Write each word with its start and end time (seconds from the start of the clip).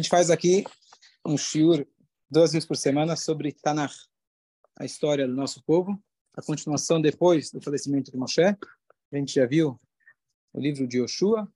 gente 0.00 0.08
faz 0.08 0.30
aqui 0.30 0.64
um 1.24 1.36
shiur 1.36 1.86
duas 2.30 2.52
vezes 2.52 2.66
por 2.66 2.76
semana 2.76 3.14
sobre 3.14 3.52
Tanakh, 3.52 3.92
a 4.76 4.86
história 4.86 5.26
do 5.26 5.34
nosso 5.34 5.62
povo, 5.64 6.02
a 6.34 6.40
continuação 6.40 6.98
depois 6.98 7.50
do 7.50 7.60
falecimento 7.60 8.10
de 8.10 8.16
Moshe. 8.16 8.42
A 8.42 8.56
gente 9.16 9.34
já 9.34 9.44
viu 9.44 9.78
o 10.54 10.60
livro 10.60 10.86
de 10.88 10.98
Yoshua, 10.98 11.46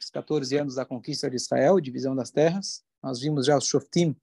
os 0.00 0.08
14 0.08 0.56
anos 0.56 0.76
da 0.76 0.84
conquista 0.84 1.28
de 1.28 1.34
Israel, 1.34 1.80
divisão 1.80 2.14
das 2.14 2.30
terras. 2.30 2.84
Nós 3.02 3.20
vimos 3.20 3.46
já 3.46 3.58
os 3.58 3.66
Shoftim, 3.66 4.14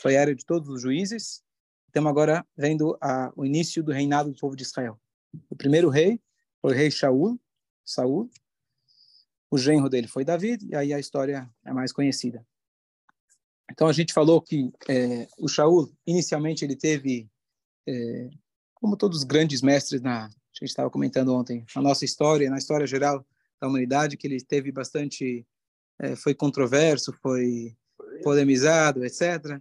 foi 0.00 0.16
a 0.16 0.20
área 0.20 0.34
de 0.34 0.46
todos 0.46 0.68
os 0.68 0.80
juízes. 0.80 1.42
Estamos 1.88 2.10
agora 2.10 2.46
vendo 2.56 2.96
a, 3.00 3.32
o 3.34 3.44
início 3.44 3.82
do 3.82 3.90
reinado 3.90 4.30
do 4.30 4.38
povo 4.38 4.54
de 4.54 4.62
Israel. 4.62 5.00
O 5.48 5.56
primeiro 5.56 5.88
rei 5.88 6.20
foi 6.60 6.72
o 6.72 6.76
rei 6.76 6.92
Shaul, 6.92 7.40
Saul. 7.84 8.30
O 9.50 9.58
genro 9.58 9.88
dele 9.88 10.06
foi 10.06 10.24
David, 10.24 10.64
e 10.64 10.76
aí 10.76 10.94
a 10.94 11.00
história 11.00 11.50
é 11.64 11.72
mais 11.72 11.92
conhecida. 11.92 12.46
Então 13.70 13.86
a 13.86 13.92
gente 13.92 14.12
falou 14.12 14.40
que 14.40 14.70
é, 14.88 15.28
o 15.38 15.48
Shaul 15.48 15.92
inicialmente 16.06 16.64
ele 16.64 16.76
teve, 16.76 17.28
é, 17.88 18.28
como 18.74 18.96
todos 18.96 19.18
os 19.18 19.24
grandes 19.24 19.62
mestres 19.62 20.00
na, 20.00 20.26
a 20.26 20.28
gente 20.52 20.70
estava 20.70 20.90
comentando 20.90 21.34
ontem, 21.34 21.64
na 21.74 21.82
nossa 21.82 22.04
história, 22.04 22.50
na 22.50 22.58
história 22.58 22.86
geral 22.86 23.24
da 23.60 23.68
humanidade, 23.68 24.16
que 24.16 24.26
ele 24.26 24.42
teve 24.42 24.72
bastante, 24.72 25.46
é, 25.98 26.16
foi 26.16 26.34
controverso, 26.34 27.12
foi 27.22 27.76
polemizado, 28.22 29.04
etc. 29.04 29.60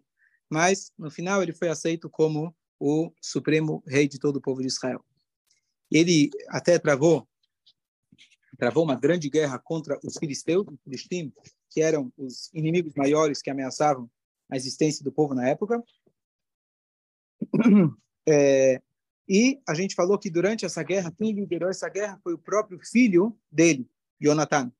Mas 0.50 0.91
no 0.98 1.12
final 1.12 1.44
ele 1.44 1.53
foi 1.53 1.70
aceito 1.70 2.09
como 2.09 2.55
o 2.80 3.12
supremo 3.22 3.84
rei 3.88 4.08
de 4.08 4.17
todo 4.17 4.38
o 4.38 4.41
povo 4.41 4.62
de 4.62 4.67
Israel. 4.67 5.03
Ele 5.91 6.30
até 6.48 6.80
travou 6.80 7.28
travou 8.58 8.84
uma 8.84 8.95
grande 8.95 9.30
guerra 9.30 9.58
contra 9.58 9.98
os 10.03 10.17
filisteus, 10.17 10.67
os 10.67 10.81
filisteus, 10.84 11.31
que 11.70 11.82
eram 11.82 12.12
os 12.18 12.50
inimigos 12.54 12.94
maiores 12.96 13.41
que 13.41 13.50
ameaçavam 13.50 14.09
a 14.50 14.55
existência 14.58 15.03
do 15.03 15.12
povo 15.12 15.34
na 15.34 15.48
época. 15.48 15.84
É, 18.31 18.80
e 19.28 19.59
a 19.67 19.73
gente 19.73 19.95
falou 19.95 20.20
que 20.20 20.30
durante 20.30 20.66
essa 20.66 20.84
guerra, 20.84 21.11
quem 21.11 21.31
liderou 21.31 21.67
essa 21.67 21.89
guerra 21.89 22.20
foi 22.23 22.34
o 22.34 22.38
próprio 22.38 22.80
filho 22.80 23.36
dele, 23.52 23.89
Jonathan. 24.22 24.72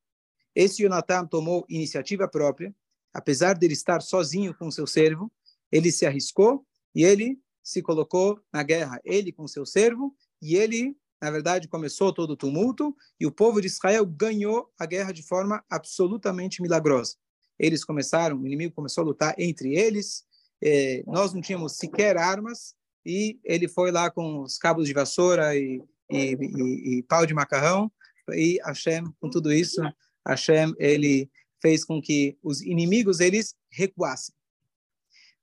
Esse 0.54 0.84
Jonathan 0.84 1.26
tomou 1.26 1.66
iniciativa 1.68 2.28
própria, 2.28 2.76
apesar 3.12 3.54
de 3.54 3.66
ele 3.66 3.74
estar 3.74 4.02
sozinho 4.02 4.54
com 4.54 4.70
seu 4.70 4.86
servo, 4.86 5.32
ele 5.72 5.92
se 5.92 6.06
arriscou 6.06 6.64
e 6.94 7.04
ele 7.04 7.40
se 7.64 7.82
colocou 7.82 8.40
na 8.52 8.62
guerra, 8.62 9.00
ele 9.04 9.32
com 9.32 9.48
seu 9.48 9.66
servo, 9.66 10.16
e 10.42 10.56
ele 10.56 10.96
na 11.22 11.30
verdade, 11.30 11.68
começou 11.68 12.14
todo 12.14 12.32
o 12.32 12.38
tumulto 12.38 12.96
e 13.20 13.26
o 13.26 13.32
povo 13.32 13.60
de 13.60 13.68
Israel 13.68 14.06
ganhou 14.06 14.72
a 14.80 14.86
guerra 14.86 15.12
de 15.12 15.22
forma 15.22 15.64
absolutamente 15.70 16.62
milagrosa. 16.62 17.16
Eles 17.58 17.84
começaram, 17.84 18.38
o 18.38 18.46
inimigo 18.48 18.74
começou 18.74 19.04
a 19.04 19.08
lutar 19.08 19.36
entre 19.38 19.76
eles, 19.76 20.24
eh, 20.64 21.04
nós 21.06 21.34
não 21.34 21.42
tínhamos 21.42 21.76
sequer 21.76 22.18
armas 22.18 22.74
e 23.06 23.40
ele 23.44 23.68
foi 23.68 23.92
lá 23.92 24.10
com 24.10 24.42
os 24.42 24.58
cabos 24.58 24.88
de 24.88 24.94
vassoura 24.94 25.56
e, 25.56 25.82
e, 26.10 26.36
e, 26.40 26.98
e 27.00 27.04
pau 27.04 27.26
de 27.26 27.34
macarrão 27.34 27.92
e 28.34 28.60
Hashem, 28.66 29.04
com 29.20 29.30
tudo 29.30 29.52
isso, 29.52 29.82
Hashem, 30.28 30.74
ele 30.78 31.30
fez 31.62 31.84
com 31.84 32.02
que 32.02 32.38
os 32.44 32.62
inimigos 32.62 33.20
eles 33.20 33.56
recuassem. 33.72 34.34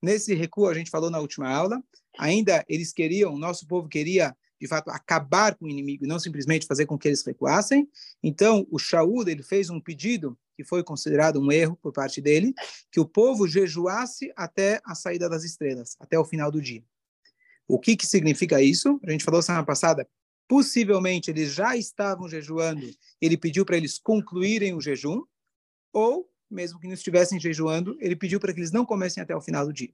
Nesse 0.03 0.35
recuo, 0.35 0.69
a 0.69 0.75
gente 0.75 0.91
falou 0.91 1.11
na 1.11 1.19
última 1.19 1.49
aula, 1.49 1.83
ainda 2.19 2.65
eles 2.69 2.93
queriam, 2.93 3.35
o 3.35 3.39
nosso 3.39 3.67
povo 3.67 3.89
queria 3.89 4.37
de 4.61 4.67
fato 4.67 4.91
acabar 4.91 5.55
com 5.55 5.67
o 5.67 5.69
inimigo 5.69 6.05
e 6.05 6.09
não 6.09 6.19
simplesmente 6.19 6.67
fazer 6.67 6.87
com 6.87 6.99
que 6.99 7.09
eles 7.09 7.25
recuassem. 7.25 7.89
Então, 8.23 8.67
o 8.71 8.79
Shaul 8.79 9.29
ele 9.29 9.43
fez 9.43 9.71
um 9.71 9.81
pedido 9.81 10.39
que 10.57 10.65
foi 10.65 10.83
considerado 10.83 11.39
um 11.39 11.53
erro 11.53 11.77
por 11.77 11.93
parte 11.93 12.21
dele, 12.21 12.55
que 12.91 12.99
o 12.99 13.05
povo 13.05 13.47
jejuasse 13.47 14.33
até 14.35 14.81
a 14.85 14.95
saída 14.95 15.29
das 15.29 15.45
estrelas, 15.45 15.97
até 16.01 16.19
o 16.19 16.25
final 16.25 16.51
do 16.51 16.63
dia. 16.63 16.83
O 17.69 17.79
que 17.79 17.97
que 17.97 18.07
significa 18.07 18.63
isso? 18.63 18.99
A 19.05 19.11
gente 19.11 19.25
falou 19.25 19.43
semana 19.43 19.67
passada, 19.67 20.09
possivelmente 20.49 21.31
eles 21.31 21.53
já 21.53 21.77
estavam 21.77 22.29
jejuando, 22.29 22.89
ele 23.21 23.37
pediu 23.37 23.67
para 23.67 23.77
eles 23.77 23.99
concluírem 23.99 24.73
o 24.73 24.81
jejum, 24.81 25.23
ou 25.93 26.31
mesmo 26.51 26.79
que 26.79 26.87
não 26.87 26.95
estivessem 26.95 27.41
jejuando, 27.41 27.97
ele 28.01 28.17
pediu 28.17 28.39
para 28.39 28.53
que 28.53 28.61
eles 28.61 28.71
não 28.71 28.87
comecem 28.87 29.23
até 29.23 29.35
o 29.35 29.41
final 29.41 29.67
do 29.67 29.73
dia. 29.73 29.93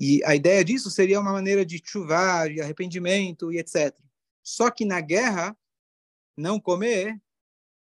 E 0.00 0.22
a 0.24 0.36
ideia 0.36 0.64
disso 0.64 0.90
seria 0.90 1.20
uma 1.20 1.32
maneira 1.32 1.66
de 1.66 1.82
chuvar, 1.84 2.48
de 2.48 2.60
arrependimento 2.60 3.52
e 3.52 3.58
etc. 3.58 3.94
Só 4.42 4.70
que 4.70 4.84
na 4.84 5.00
guerra, 5.00 5.56
não 6.36 6.60
comer 6.60 7.20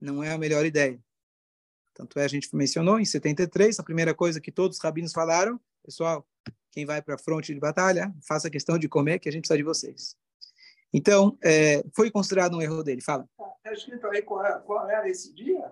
não 0.02 0.22
é 0.22 0.34
a 0.34 0.38
melhor 0.38 0.66
ideia. 0.66 1.00
Tanto 1.94 2.20
é, 2.20 2.26
a 2.26 2.28
gente 2.28 2.54
mencionou 2.54 3.00
em 3.00 3.06
73, 3.06 3.80
a 3.80 3.84
primeira 3.84 4.14
coisa 4.14 4.42
que 4.42 4.52
todos 4.52 4.78
os 4.78 4.84
rabinos 4.84 5.14
falaram, 5.14 5.60
pessoal, 5.82 6.28
quem 6.72 6.86
vai 6.86 7.02
para 7.02 7.16
a 7.16 7.18
fronte 7.18 7.54
de 7.54 7.60
batalha, 7.60 8.14
faça 8.28 8.50
questão 8.50 8.78
de 8.78 8.90
comer, 8.90 9.20
que 9.20 9.30
a 9.30 9.32
gente 9.32 9.44
precisa 9.44 9.58
de 9.58 9.64
vocês. 9.64 10.18
Então, 10.92 11.38
é, 11.42 11.84
foi 11.96 12.12
considerado 12.12 12.58
um 12.58 12.62
erro 12.62 12.84
dele. 12.84 13.02
Fala. 13.02 13.28
Está 13.58 13.74
escrito 13.74 14.06
aí 14.08 14.22
qual, 14.22 14.46
é, 14.46 14.60
qual 14.60 14.90
era 14.90 15.08
esse 15.08 15.34
dia? 15.34 15.72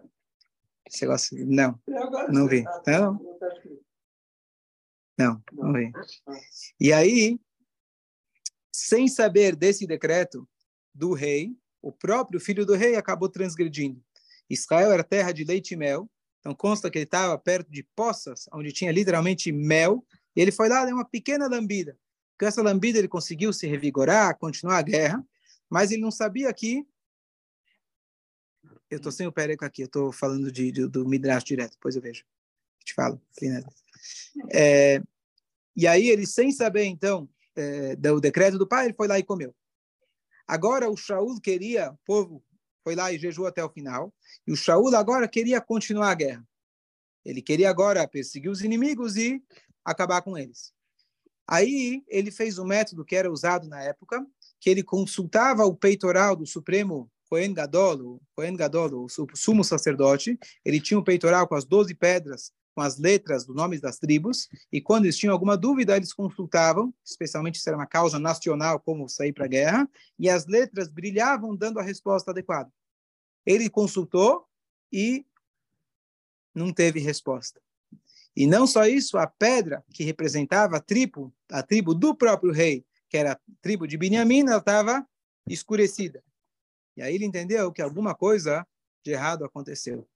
Esse 0.88 1.04
negócio, 1.04 1.46
não, 1.46 1.80
não 2.30 2.48
vi. 2.48 2.64
Não, 2.88 3.20
não. 5.22 5.44
E 6.80 6.92
aí, 6.92 7.40
sem 8.74 9.08
saber 9.08 9.56
desse 9.56 9.86
decreto 9.86 10.48
do 10.94 11.14
rei, 11.14 11.56
o 11.82 11.92
próprio 11.92 12.40
filho 12.40 12.66
do 12.66 12.76
rei 12.76 12.96
acabou 12.96 13.30
transgredindo. 13.30 14.04
Israel 14.50 14.92
era 14.92 15.04
terra 15.04 15.32
de 15.32 15.44
leite 15.44 15.74
e 15.74 15.78
mel, 15.78 16.10
então 16.40 16.54
consta 16.54 16.90
que 16.90 16.98
ele 16.98 17.06
estava 17.06 17.38
perto 17.38 17.72
de 17.72 17.84
poças, 17.96 18.50
onde 18.54 18.72
tinha 18.72 18.92
literalmente 18.92 19.52
mel, 19.52 20.06
e 20.36 20.42
ele 20.42 20.52
foi 20.52 20.68
lá, 20.68 20.86
deu 20.86 20.96
uma 20.96 21.06
pequena 21.06 21.48
lambida. 21.48 21.98
Com 22.40 22.46
essa 22.46 22.62
lambida 22.62 22.98
ele 22.98 23.08
conseguiu 23.08 23.54
se 23.54 23.68
revigorar, 23.68 24.38
continuar 24.38 24.78
a 24.78 24.82
guerra, 24.82 25.26
mas 25.70 25.92
ele 25.92 26.02
não 26.02 26.12
sabia 26.12 26.52
que 26.54 26.86
eu 28.90 28.98
estou 28.98 29.12
sem 29.12 29.26
o 29.26 29.32
Périco 29.32 29.64
aqui, 29.64 29.84
eu 29.84 29.86
estou 29.86 30.12
falando 30.12 30.52
de, 30.52 30.72
de, 30.72 30.88
do 30.88 31.08
Midrash 31.08 31.46
direto, 31.46 31.72
depois 31.72 31.96
eu 31.96 32.02
vejo. 32.02 32.26
Te 32.84 32.94
falo. 32.94 33.22
É, 34.52 35.02
e 35.76 35.88
aí 35.88 36.10
ele, 36.10 36.26
sem 36.26 36.52
saber, 36.52 36.86
então, 36.86 37.30
é, 37.56 37.96
do 37.96 38.20
decreto 38.20 38.58
do 38.58 38.68
pai, 38.68 38.86
ele 38.86 38.94
foi 38.94 39.08
lá 39.08 39.18
e 39.18 39.24
comeu. 39.24 39.56
Agora 40.48 40.90
o 40.90 40.98
Shaul 40.98 41.40
queria, 41.40 41.92
o 41.92 42.00
povo 42.06 42.44
foi 42.84 42.96
lá 42.96 43.12
e 43.12 43.20
jejuou 43.20 43.48
até 43.48 43.64
o 43.64 43.70
final, 43.70 44.14
e 44.46 44.52
o 44.52 44.56
Shaul 44.56 44.96
agora 44.96 45.28
queria 45.28 45.62
continuar 45.62 46.12
a 46.12 46.16
guerra. 46.16 46.48
Ele 47.24 47.42
queria 47.42 47.70
agora 47.70 48.08
perseguir 48.08 48.50
os 48.50 48.62
inimigos 48.62 49.16
e 49.16 49.42
acabar 49.86 50.22
com 50.22 50.38
eles. 50.38 50.74
Aí 51.48 52.04
ele 52.08 52.32
fez 52.32 52.58
um 52.58 52.66
método 52.66 53.06
que 53.06 53.16
era 53.16 53.32
usado 53.32 53.68
na 53.68 53.82
época, 53.84 54.26
que 54.60 54.70
ele 54.70 54.84
consultava 54.84 55.66
o 55.66 55.76
peitoral 55.76 56.36
do 56.36 56.46
Supremo 56.46 57.12
Cohen 57.30 57.54
Gadol, 57.54 58.16
o 58.16 58.22
Cohen 58.36 58.56
Gadol, 58.56 59.06
o 59.06 59.08
sumo 59.36 59.64
sacerdote, 59.64 60.38
ele 60.66 60.82
tinha 60.82 61.00
o 61.00 61.04
peitoral 61.04 61.48
com 61.48 61.56
as 61.56 61.66
doze 61.66 61.94
pedras 61.94 62.52
com 62.74 62.82
as 62.82 62.98
letras 62.98 63.46
dos 63.46 63.56
nomes 63.56 63.82
das 63.82 63.98
tribos, 63.98 64.50
e 64.72 64.82
quando 64.82 65.06
eles 65.06 65.18
tinham 65.18 65.34
alguma 65.34 65.58
dúvida, 65.58 65.98
eles 65.98 66.14
consultavam, 66.14 66.94
especialmente 67.04 67.60
se 67.60 67.68
era 67.68 67.78
uma 67.78 67.86
causa 67.86 68.18
nacional, 68.18 68.80
como 68.80 69.10
sair 69.10 69.34
para 69.34 69.46
a 69.46 69.50
guerra, 69.50 69.90
e 70.18 70.30
as 70.30 70.46
letras 70.46 70.88
brilhavam 70.88 71.56
dando 71.56 71.80
a 71.80 71.84
resposta 71.84 72.32
adequada. 72.32 72.72
Ele 73.46 73.70
consultou 73.70 74.48
e 74.92 75.26
não 76.54 76.74
teve 76.74 77.00
resposta. 77.00 77.62
E 78.36 78.48
não 78.48 78.66
só 78.66 78.86
isso, 78.86 79.18
a 79.18 79.28
pedra 79.28 79.84
que 79.94 80.04
representava 80.04 80.78
a 80.78 80.82
tribo, 80.82 81.34
a 81.50 81.62
tribo 81.62 81.94
do 81.94 82.16
próprio 82.16 82.54
rei, 82.54 82.86
que 83.10 83.18
era 83.18 83.34
a 83.34 83.40
tribo 83.62 83.86
de 83.86 83.98
Benjamim, 83.98 84.42
ela 84.42 84.58
estava 84.58 85.06
escurecida. 85.48 86.24
E 86.96 87.02
aí 87.02 87.16
ele 87.16 87.26
entendeu 87.26 87.72
que 87.72 87.82
alguma 87.82 88.16
coisa 88.16 88.66
de 89.04 89.12
errado 89.12 89.44
aconteceu. 89.44 90.08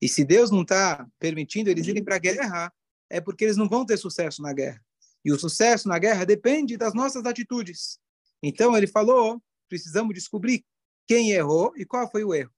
E 0.00 0.08
se 0.08 0.24
Deus 0.24 0.50
não 0.50 0.62
está 0.62 1.06
permitindo 1.18 1.70
eles 1.70 1.86
irem 1.86 2.04
para 2.04 2.16
a 2.16 2.20
guerra, 2.20 2.72
é 3.10 3.20
porque 3.20 3.44
eles 3.44 3.56
não 3.56 3.68
vão 3.68 3.84
ter 3.84 3.96
sucesso 3.96 4.42
na 4.42 4.52
guerra. 4.52 4.82
E 5.24 5.32
o 5.32 5.38
sucesso 5.38 5.88
na 5.88 5.98
guerra 5.98 6.24
depende 6.24 6.76
das 6.76 6.94
nossas 6.94 7.24
atitudes. 7.26 7.98
Então 8.42 8.76
ele 8.76 8.86
falou: 8.86 9.42
precisamos 9.68 10.14
descobrir 10.14 10.64
quem 11.06 11.32
errou 11.32 11.72
e 11.76 11.84
qual 11.84 12.10
foi 12.10 12.24
o 12.24 12.34
erro. 12.34 12.52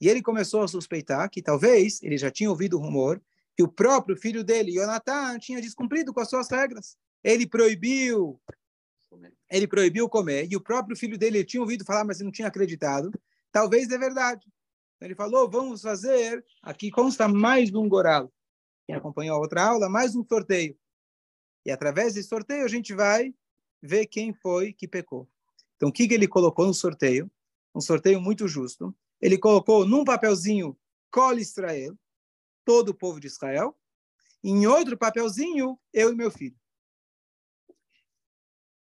E 0.00 0.08
ele 0.08 0.20
começou 0.20 0.62
a 0.62 0.68
suspeitar 0.68 1.30
que 1.30 1.40
talvez 1.40 2.02
ele 2.02 2.18
já 2.18 2.30
tinha 2.30 2.50
ouvido 2.50 2.76
o 2.76 2.80
rumor 2.80 3.20
que 3.56 3.62
o 3.62 3.68
próprio 3.68 4.16
filho 4.16 4.44
dele, 4.44 4.72
Jonathan, 4.72 5.38
tinha 5.38 5.62
descumprido 5.62 6.12
com 6.12 6.20
as 6.20 6.28
suas 6.28 6.50
regras. 6.50 6.96
Ele 7.24 7.46
proibiu, 7.46 8.38
ele 9.50 9.66
proibiu 9.66 10.08
comer, 10.10 10.46
e 10.50 10.54
o 10.54 10.60
próprio 10.60 10.94
filho 10.94 11.16
dele 11.16 11.42
tinha 11.42 11.62
ouvido 11.62 11.84
falar, 11.84 12.04
mas 12.04 12.18
ele 12.18 12.26
não 12.26 12.32
tinha 12.32 12.48
acreditado. 12.48 13.10
Talvez 13.50 13.90
é 13.90 13.96
verdade. 13.96 14.46
Ele 15.00 15.14
falou, 15.14 15.48
vamos 15.50 15.82
fazer, 15.82 16.44
aqui 16.62 16.90
consta 16.90 17.28
mais 17.28 17.72
um 17.74 17.88
goral. 17.88 18.32
Quem 18.86 18.94
acompanhou 18.94 19.36
a 19.36 19.40
outra 19.40 19.62
aula, 19.64 19.88
mais 19.88 20.16
um 20.16 20.24
sorteio. 20.24 20.76
E 21.64 21.70
através 21.70 22.14
desse 22.14 22.28
sorteio 22.28 22.64
a 22.64 22.68
gente 22.68 22.94
vai 22.94 23.34
ver 23.82 24.06
quem 24.06 24.32
foi 24.32 24.72
que 24.72 24.88
pecou. 24.88 25.28
Então, 25.76 25.90
o 25.90 25.92
que, 25.92 26.08
que 26.08 26.14
ele 26.14 26.26
colocou 26.26 26.66
no 26.66 26.72
sorteio? 26.72 27.30
Um 27.74 27.80
sorteio 27.80 28.20
muito 28.20 28.48
justo. 28.48 28.94
Ele 29.20 29.36
colocou 29.36 29.86
num 29.86 30.04
papelzinho 30.04 30.76
Col 31.10 31.38
Israel, 31.38 31.96
todo 32.64 32.90
o 32.90 32.94
povo 32.94 33.20
de 33.20 33.26
Israel, 33.26 33.76
em 34.42 34.66
outro 34.66 34.96
papelzinho, 34.96 35.78
eu 35.92 36.12
e 36.12 36.14
meu 36.14 36.30
filho. 36.30 36.56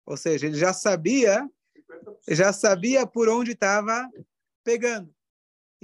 Ou 0.05 0.17
seja, 0.17 0.47
ele 0.47 0.57
já 0.57 0.73
sabia, 0.73 1.49
já 2.27 2.51
sabia 2.51 3.07
por 3.07 3.29
onde 3.29 3.51
estava 3.51 4.09
pegando. 4.63 5.13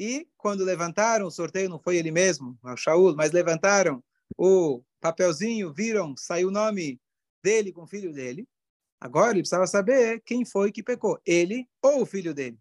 E 0.02 0.26
quando 0.38 0.64
levantaram 0.64 1.28
o 1.28 1.32
sorteio, 1.32 1.68
não 1.68 1.78
foi 1.78 1.98
ele 1.98 2.10
mesmo, 2.10 2.58
o 2.64 2.78
Shaul, 2.78 3.14
mas 3.18 3.34
levantaram 3.34 4.02
o 4.38 4.82
papelzinho, 5.02 5.74
viram, 5.74 6.16
saiu 6.16 6.48
o 6.48 6.52
nome 6.52 7.02
dele 7.44 7.74
com 7.74 7.84
o 7.84 7.86
filho 7.88 8.14
dele. 8.14 8.48
Agora 8.98 9.32
ele 9.32 9.42
precisava 9.42 9.68
saber 9.68 10.22
quem 10.22 10.46
foi 10.46 10.72
que 10.72 10.82
pecou, 10.82 11.20
ele 11.26 11.68
ou 11.82 12.04
o 12.04 12.06
filho 12.06 12.34
dele. 12.34 12.58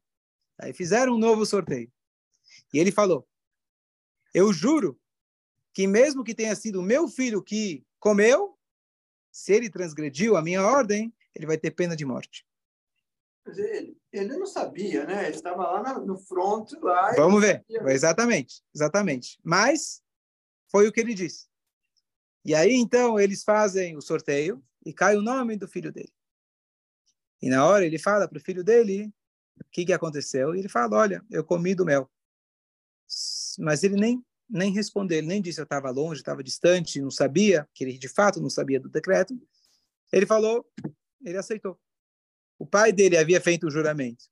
Aí 0.59 0.73
fizeram 0.73 1.15
um 1.15 1.17
novo 1.19 1.47
sorteio. 1.47 1.89
E 2.75 2.79
ele 2.81 2.91
falou: 2.91 3.25
Eu 4.35 4.53
juro 4.53 4.99
que 5.73 5.87
mesmo 5.87 6.25
que 6.25 6.35
tenha 6.35 6.57
sido 6.57 6.83
meu 6.83 7.07
filho 7.07 7.41
que 7.41 7.87
comeu, 8.01 8.59
se 9.31 9.53
ele 9.53 9.71
transgrediu 9.71 10.37
a 10.37 10.43
minha 10.43 10.67
ordem, 10.67 11.15
ele 11.37 11.47
vai 11.47 11.57
ter 11.57 11.71
pena 11.71 11.95
de 11.95 12.05
morte. 12.05 12.45
Ele, 13.57 13.97
ele 14.13 14.37
não 14.37 14.47
sabia, 14.47 15.05
né? 15.05 15.27
Ele 15.27 15.37
estava 15.37 15.63
lá 15.63 15.99
no 16.01 16.19
front. 16.19 16.73
Lá 16.83 17.13
Vamos 17.15 17.41
ver. 17.41 17.65
Exatamente, 17.69 18.63
exatamente. 18.75 19.39
Mas 19.43 20.03
foi 20.71 20.89
o 20.89 20.93
que 20.93 21.01
ele 21.01 21.15
disse. 21.15 21.47
E 22.45 22.55
aí, 22.55 22.75
então, 22.75 23.19
eles 23.19 23.43
fazem 23.45 23.97
o 23.97 24.01
sorteio 24.01 24.63
e 24.85 24.93
cai 24.93 25.17
o 25.17 25.23
nome 25.23 25.57
do 25.57 25.69
filho 25.69 25.93
dele. 25.93 26.13
E 27.41 27.49
na 27.49 27.67
hora 27.67 27.85
ele 27.85 27.99
fala 27.99 28.27
para 28.27 28.39
o 28.39 28.41
filho 28.41 28.65
dele 28.65 29.13
o 29.61 29.65
que, 29.71 29.85
que 29.85 29.93
aconteceu. 29.93 30.55
E 30.55 30.61
ele 30.61 30.69
fala, 30.69 30.97
olha, 30.97 31.25
eu 31.31 31.45
comi 31.45 31.75
do 31.75 31.85
mel. 31.85 32.11
Mas 33.59 33.83
ele 33.83 33.97
nem, 33.97 34.25
nem 34.49 34.73
respondeu, 34.73 35.19
ele 35.19 35.27
nem 35.27 35.43
disse 35.43 35.61
eu 35.61 35.65
estava 35.65 35.91
longe, 35.91 36.21
estava 36.21 36.43
distante, 36.43 37.01
não 37.01 37.11
sabia, 37.11 37.69
que 37.75 37.85
ele 37.85 37.99
de 37.99 38.09
fato 38.09 38.41
não 38.41 38.51
sabia 38.51 38.81
do 38.81 38.89
decreto. 38.89 39.39
Ele 40.13 40.27
falou, 40.27 40.67
ele 41.25 41.37
aceitou. 41.37 41.79
O 42.59 42.67
pai 42.67 42.93
dele 42.93 43.17
havia 43.17 43.41
feito 43.41 43.67
o 43.67 43.71
juramento. 43.71 44.25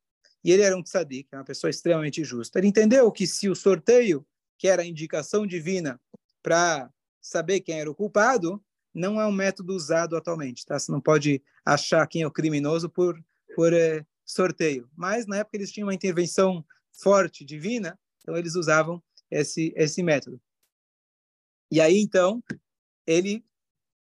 E 0.43 0.51
ele 0.51 0.63
era 0.63 0.77
um 0.77 0.83
tzadik, 0.83 1.29
uma 1.33 1.45
pessoa 1.45 1.71
extremamente 1.71 2.23
justa. 2.25 2.59
Ele 2.59 2.69
entendeu 2.69 3.11
que 3.11 3.27
se 3.27 3.49
o 3.49 3.55
sorteio, 3.55 4.27
que 4.59 4.69
era 4.69 4.83
a 4.83 4.87
indicação 4.87 5.47
divina 5.47 6.01
para 6.43 6.91
saber 7.21 7.61
quem 7.61 7.81
era 7.81 7.91
o 7.91 7.95
culpado 7.95 8.63
não 8.95 9.21
é 9.21 9.27
um 9.27 9.33
método 9.33 9.75
usado 9.75 10.17
atualmente, 10.17 10.65
tá? 10.65 10.79
Você 10.79 10.91
não 10.91 11.01
pode 11.01 11.43
achar 11.65 12.07
quem 12.07 12.23
é 12.23 12.27
o 12.27 12.31
criminoso 12.31 12.89
por, 12.89 13.23
por 13.55 13.73
é, 13.75 14.07
sorteio. 14.25 14.89
Mas 14.97 15.27
na 15.27 15.39
época 15.39 15.57
eles 15.59 15.71
tinham 15.71 15.89
uma 15.89 15.95
intervenção 15.95 16.65
forte 16.91 17.45
divina, 17.45 17.99
então 18.23 18.37
eles 18.37 18.55
usavam 18.55 19.03
esse 19.31 19.75
esse 19.77 20.03
método. 20.03 20.41
E 21.71 21.81
aí 21.81 21.99
então 21.99 22.43
ele 23.07 23.45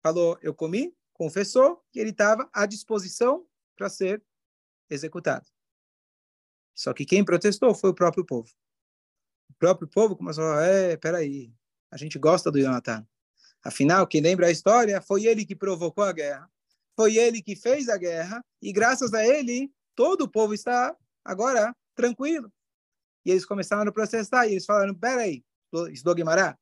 falou, 0.02 0.38
eu 0.42 0.54
comi, 0.54 0.96
confessou 1.14 1.84
que 1.92 2.00
ele 2.00 2.12
estava 2.12 2.50
à 2.54 2.66
disposição 2.66 3.46
para 3.80 3.90
ser 3.90 4.22
executado. 4.90 5.50
Só 6.76 6.94
que 6.94 7.06
quem 7.06 7.24
protestou 7.24 7.74
foi 7.74 7.90
o 7.90 7.96
próprio 7.96 8.26
povo. 8.26 8.50
O 9.50 9.54
próprio 9.54 9.88
povo 9.88 10.16
começou 10.16 10.44
a 10.44 10.48
falar, 10.48 10.68
é, 10.68 10.98
peraí, 10.98 11.54
a 11.90 11.98
gente 11.98 12.20
gosta 12.20 12.52
do 12.52 12.60
Jonathan. 12.60 13.08
Afinal, 13.64 14.06
quem 14.06 14.22
lembra 14.22 14.48
a 14.48 14.52
história, 14.52 15.02
foi 15.02 15.26
ele 15.26 15.46
que 15.46 15.56
provocou 15.56 16.04
a 16.04 16.12
guerra, 16.12 16.50
foi 16.96 17.16
ele 17.18 17.42
que 17.42 17.56
fez 17.56 17.90
a 17.90 17.98
guerra, 17.98 18.44
e 18.62 18.72
graças 18.72 19.14
a 19.14 19.26
ele, 19.26 19.72
todo 19.96 20.22
o 20.22 20.30
povo 20.30 20.54
está 20.54 20.96
agora 21.24 21.76
tranquilo. 21.96 22.52
E 23.26 23.32
eles 23.32 23.46
começaram 23.46 23.90
a 23.90 23.94
processar, 23.94 24.46
e 24.48 24.52
eles 24.52 24.66
falaram, 24.66 24.94
peraí, 24.94 25.44
Guimarães, 26.16 26.56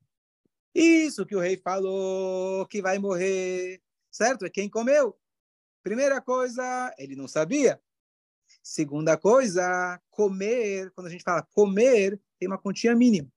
isso 0.73 1.25
que 1.25 1.35
o 1.35 1.39
rei 1.39 1.57
falou, 1.57 2.67
que 2.67 2.81
vai 2.81 2.99
morrer, 2.99 3.81
certo? 4.11 4.45
É 4.45 4.49
quem 4.49 4.69
comeu. 4.69 5.17
Primeira 5.87 6.19
coisa, 6.19 6.93
ele 6.97 7.15
não 7.15 7.29
sabia. 7.29 7.81
Segunda 8.61 9.15
coisa, 9.15 9.97
comer, 10.09 10.91
quando 10.91 11.07
a 11.07 11.09
gente 11.09 11.23
fala 11.23 11.47
comer, 11.53 12.19
tem 12.37 12.45
uma 12.45 12.57
quantia 12.57 12.93
mínima. 12.93 13.31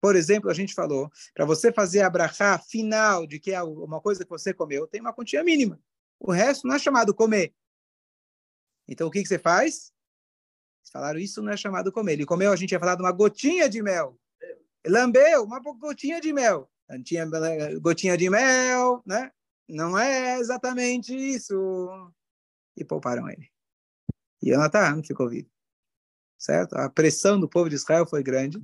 Por 0.00 0.16
exemplo, 0.16 0.48
a 0.48 0.54
gente 0.54 0.72
falou, 0.72 1.10
para 1.34 1.44
você 1.44 1.70
fazer 1.70 2.00
a 2.00 2.08
brachá 2.08 2.58
final 2.58 3.26
de 3.26 3.38
que 3.38 3.52
é 3.52 3.62
uma 3.62 4.00
coisa 4.00 4.24
que 4.24 4.30
você 4.30 4.54
comeu, 4.54 4.86
tem 4.86 5.02
uma 5.02 5.12
quantia 5.12 5.44
mínima. 5.44 5.78
O 6.18 6.32
resto 6.32 6.66
não 6.66 6.74
é 6.74 6.78
chamado 6.78 7.14
comer. 7.14 7.52
Então, 8.88 9.06
o 9.06 9.10
que, 9.10 9.20
que 9.20 9.28
você 9.28 9.38
faz? 9.38 9.92
falaram, 10.90 11.20
isso 11.20 11.42
não 11.42 11.52
é 11.52 11.56
chamado 11.58 11.92
comer. 11.92 12.14
Ele 12.14 12.24
comeu, 12.24 12.50
a 12.50 12.56
gente 12.56 12.72
ia 12.72 12.80
falar 12.80 12.94
de 12.94 13.02
uma 13.02 13.12
gotinha 13.12 13.68
de 13.68 13.82
mel. 13.82 14.18
Lambeu, 14.86 15.44
uma 15.44 15.60
gotinha 15.60 16.18
de 16.18 16.32
mel. 16.32 16.72
Tinha 17.04 17.26
gotinha 17.78 18.16
de 18.16 18.30
mel, 18.30 19.02
né? 19.04 19.30
Não 19.70 19.96
é 19.96 20.38
exatamente 20.38 21.14
isso. 21.14 22.12
E 22.76 22.84
pouparam 22.84 23.28
ele. 23.28 23.48
E 24.42 24.50
Jonathan 24.50 25.02
ficou 25.02 25.28
vivo. 25.28 25.48
Certo? 26.38 26.74
A 26.74 26.88
pressão 26.88 27.38
do 27.38 27.48
povo 27.48 27.68
de 27.68 27.76
Israel 27.76 28.06
foi 28.06 28.22
grande. 28.22 28.58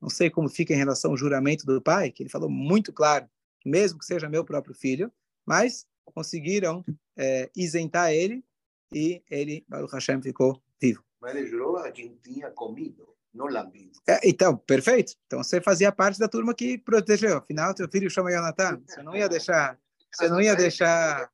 Não 0.00 0.08
sei 0.08 0.30
como 0.30 0.48
fica 0.48 0.72
em 0.72 0.76
relação 0.76 1.10
ao 1.10 1.16
juramento 1.16 1.66
do 1.66 1.80
pai, 1.80 2.10
que 2.10 2.22
ele 2.22 2.30
falou 2.30 2.48
muito 2.48 2.92
claro, 2.92 3.28
mesmo 3.64 3.98
que 3.98 4.06
seja 4.06 4.28
meu 4.28 4.44
próprio 4.44 4.74
filho, 4.74 5.12
mas 5.44 5.86
conseguiram 6.04 6.84
é, 7.16 7.50
isentar 7.54 8.12
ele 8.12 8.44
e 8.92 9.22
ele, 9.30 9.64
Baruch 9.68 9.92
Hashem, 9.92 10.22
ficou 10.22 10.62
vivo. 10.80 11.02
Mas 11.20 11.34
ele 11.34 11.46
jurou 11.46 11.76
a 11.76 11.90
quem 11.90 12.16
tinha 12.22 12.50
comido, 12.50 13.14
não 13.34 13.46
lambido. 13.46 13.98
É, 14.06 14.26
então, 14.26 14.56
perfeito. 14.56 15.14
Então 15.26 15.42
você 15.42 15.60
fazia 15.60 15.92
parte 15.92 16.18
da 16.18 16.28
turma 16.28 16.54
que 16.54 16.78
protegeu. 16.78 17.36
Afinal, 17.36 17.74
teu 17.74 17.88
filho 17.88 18.10
chama 18.10 18.30
Jonathan. 18.30 18.80
Você 18.86 19.02
não 19.02 19.14
ia 19.14 19.28
deixar. 19.28 19.78
Você 20.12 20.28
não 20.28 20.40
ia 20.40 20.56
deixar. 20.56 21.30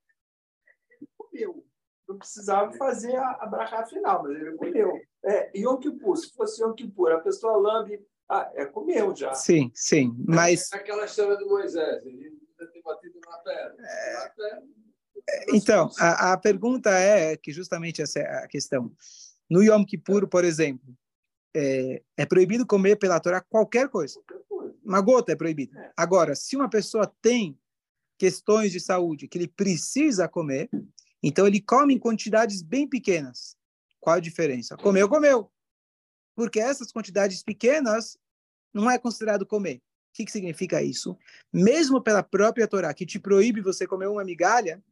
Comeu. 1.17 1.65
Não 2.09 2.19
precisava 2.19 2.73
fazer 2.73 3.17
a, 3.17 3.31
a 3.41 3.47
brachá 3.47 3.85
final, 3.87 4.23
mas 4.23 4.37
ele 4.37 4.57
comeu. 4.57 5.01
É, 5.25 5.59
Yom 5.59 5.79
Kippur, 5.79 6.17
se 6.17 6.33
fosse 6.35 6.63
Yom 6.63 6.75
Kippur, 6.75 7.13
a 7.13 7.21
pessoa 7.21 7.57
lambe 7.57 8.05
ah, 8.29 8.51
é 8.55 8.67
comeu 8.67 9.15
já. 9.15 9.35
Sim, 9.35 9.71
sim, 9.75 10.15
mas... 10.27 10.73
É 10.73 10.77
aquela 10.77 11.05
história 11.05 11.37
do 11.37 11.47
Moisés, 11.47 12.05
ele 12.07 12.27
ainda 12.27 12.73
tem 12.73 12.83
batido 12.83 13.21
na 13.27 13.39
pedra. 13.39 13.77
É... 13.81 14.63
Então, 15.49 15.91
a, 15.99 16.33
a 16.33 16.39
pergunta 16.39 16.91
é 16.91 17.37
que 17.37 17.53
justamente 17.53 18.03
essa 18.03 18.19
é 18.21 18.45
a 18.45 18.49
questão. 18.49 18.93
No 19.49 19.63
Yom 19.63 19.85
Kippur, 19.85 20.27
por 20.29 20.45
exemplo, 20.45 20.95
é, 21.55 22.03
é 22.17 22.27
proibido 22.27 22.67
comer 22.67 22.97
pela 22.97 23.21
Torá 23.21 23.41
qualquer 23.41 23.89
coisa. 23.89 24.21
Uma 24.85 25.01
gota 25.01 25.33
é 25.33 25.37
proibida. 25.37 25.79
É. 25.79 25.93
Agora, 25.97 26.35
se 26.35 26.57
uma 26.57 26.69
pessoa 26.69 27.11
tem 27.23 27.59
questões 28.19 28.73
de 28.73 28.81
saúde 28.81 29.29
que 29.29 29.39
ele 29.39 29.49
precisa 29.49 30.29
comer, 30.29 30.69
então 31.23 31.47
ele 31.47 31.61
come 31.61 31.95
em 31.95 31.99
quantidades 31.99 32.63
bem 32.63 32.89
pequenas. 32.89 33.57
Qual 34.01 34.17
a 34.17 34.21
diferença? 34.21 34.77
Comeu, 34.77 35.09
comeu 35.09 35.51
porque 36.35 36.61
essas 36.61 36.91
quantidades 36.91 37.43
pequenas 37.43 38.19
não 38.73 38.91
é 38.91 38.99
considerado 38.99 39.47
comer. 39.47 39.77
O 39.77 39.81
que, 40.15 40.25
que 40.25 40.33
significa 40.33 40.83
isso? 40.83 41.17
Mesmo 41.53 42.03
pela 42.03 42.23
própria 42.23 42.69
Torá, 42.69 42.93
que 42.93 43.07
te 43.07 43.19
proíbe 43.19 43.61
você 43.61 43.87
comer 43.87 44.09
uma 44.09 44.25
migalha, 44.25 44.83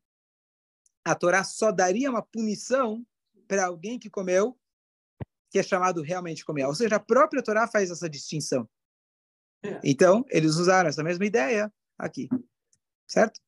a 1.05 1.15
Torá 1.15 1.45
só 1.45 1.71
daria 1.71 2.11
uma 2.11 2.23
punição 2.23 3.05
para 3.47 3.67
alguém 3.67 3.99
que 3.99 4.11
comeu, 4.11 4.59
que 5.51 5.59
é 5.59 5.63
chamado 5.63 6.01
realmente 6.01 6.45
comer. 6.45 6.65
Ou 6.65 6.75
seja, 6.75 6.97
a 6.97 7.01
própria 7.01 7.43
Torá 7.43 7.69
faz 7.69 7.91
essa 7.91 8.09
distinção. 8.09 8.69
É. 9.63 9.81
Então, 9.85 10.25
eles 10.29 10.57
usaram 10.57 10.89
essa 10.89 11.05
mesma 11.05 11.25
ideia 11.25 11.73
aqui. 11.99 12.29
Certo? 13.13 13.43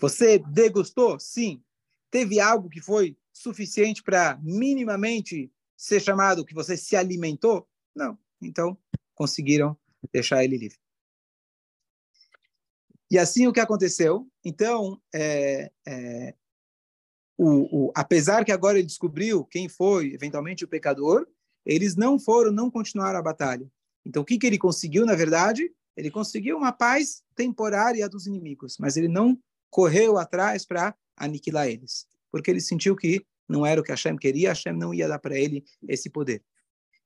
Você 0.00 0.40
degustou? 0.40 1.20
Sim. 1.20 1.62
Teve 2.10 2.40
algo 2.40 2.68
que 2.68 2.80
foi 2.80 3.16
suficiente 3.32 4.02
para 4.02 4.40
minimamente 4.42 5.52
ser 5.76 6.00
chamado 6.00 6.44
que 6.44 6.52
você 6.52 6.76
se 6.76 6.96
alimentou? 6.96 7.68
Não. 7.94 8.18
Então, 8.42 8.76
conseguiram 9.14 9.78
deixar 10.12 10.42
ele 10.42 10.58
livre. 10.58 10.78
E 13.08 13.16
assim 13.16 13.46
o 13.46 13.52
que 13.52 13.60
aconteceu? 13.60 14.28
Então, 14.44 15.00
é, 15.14 15.70
é, 15.86 16.34
o, 17.38 17.86
o, 17.86 17.92
apesar 17.94 18.44
que 18.44 18.50
agora 18.50 18.78
ele 18.78 18.86
descobriu 18.88 19.44
quem 19.44 19.68
foi 19.68 20.12
eventualmente 20.12 20.64
o 20.64 20.68
pecador, 20.68 21.24
eles 21.64 21.94
não 21.94 22.18
foram, 22.18 22.50
não 22.50 22.68
continuaram 22.68 23.20
a 23.20 23.22
batalha. 23.22 23.70
Então, 24.04 24.22
o 24.22 24.26
que, 24.26 24.36
que 24.36 24.46
ele 24.46 24.58
conseguiu, 24.58 25.06
na 25.06 25.14
verdade? 25.14 25.72
Ele 25.96 26.10
conseguiu 26.10 26.56
uma 26.56 26.72
paz 26.72 27.22
temporária 27.34 28.08
dos 28.08 28.26
inimigos, 28.26 28.76
mas 28.78 28.96
ele 28.96 29.08
não 29.08 29.38
correu 29.70 30.18
atrás 30.18 30.64
para 30.66 30.94
aniquilar 31.16 31.68
eles, 31.68 32.06
porque 32.30 32.50
ele 32.50 32.60
sentiu 32.60 32.94
que 32.94 33.24
não 33.48 33.64
era 33.64 33.80
o 33.80 33.84
que 33.84 33.90
Hashem 33.90 34.16
queria, 34.16 34.50
Hashem 34.50 34.72
não 34.72 34.92
ia 34.92 35.08
dar 35.08 35.18
para 35.18 35.38
ele 35.38 35.64
esse 35.88 36.10
poder. 36.10 36.42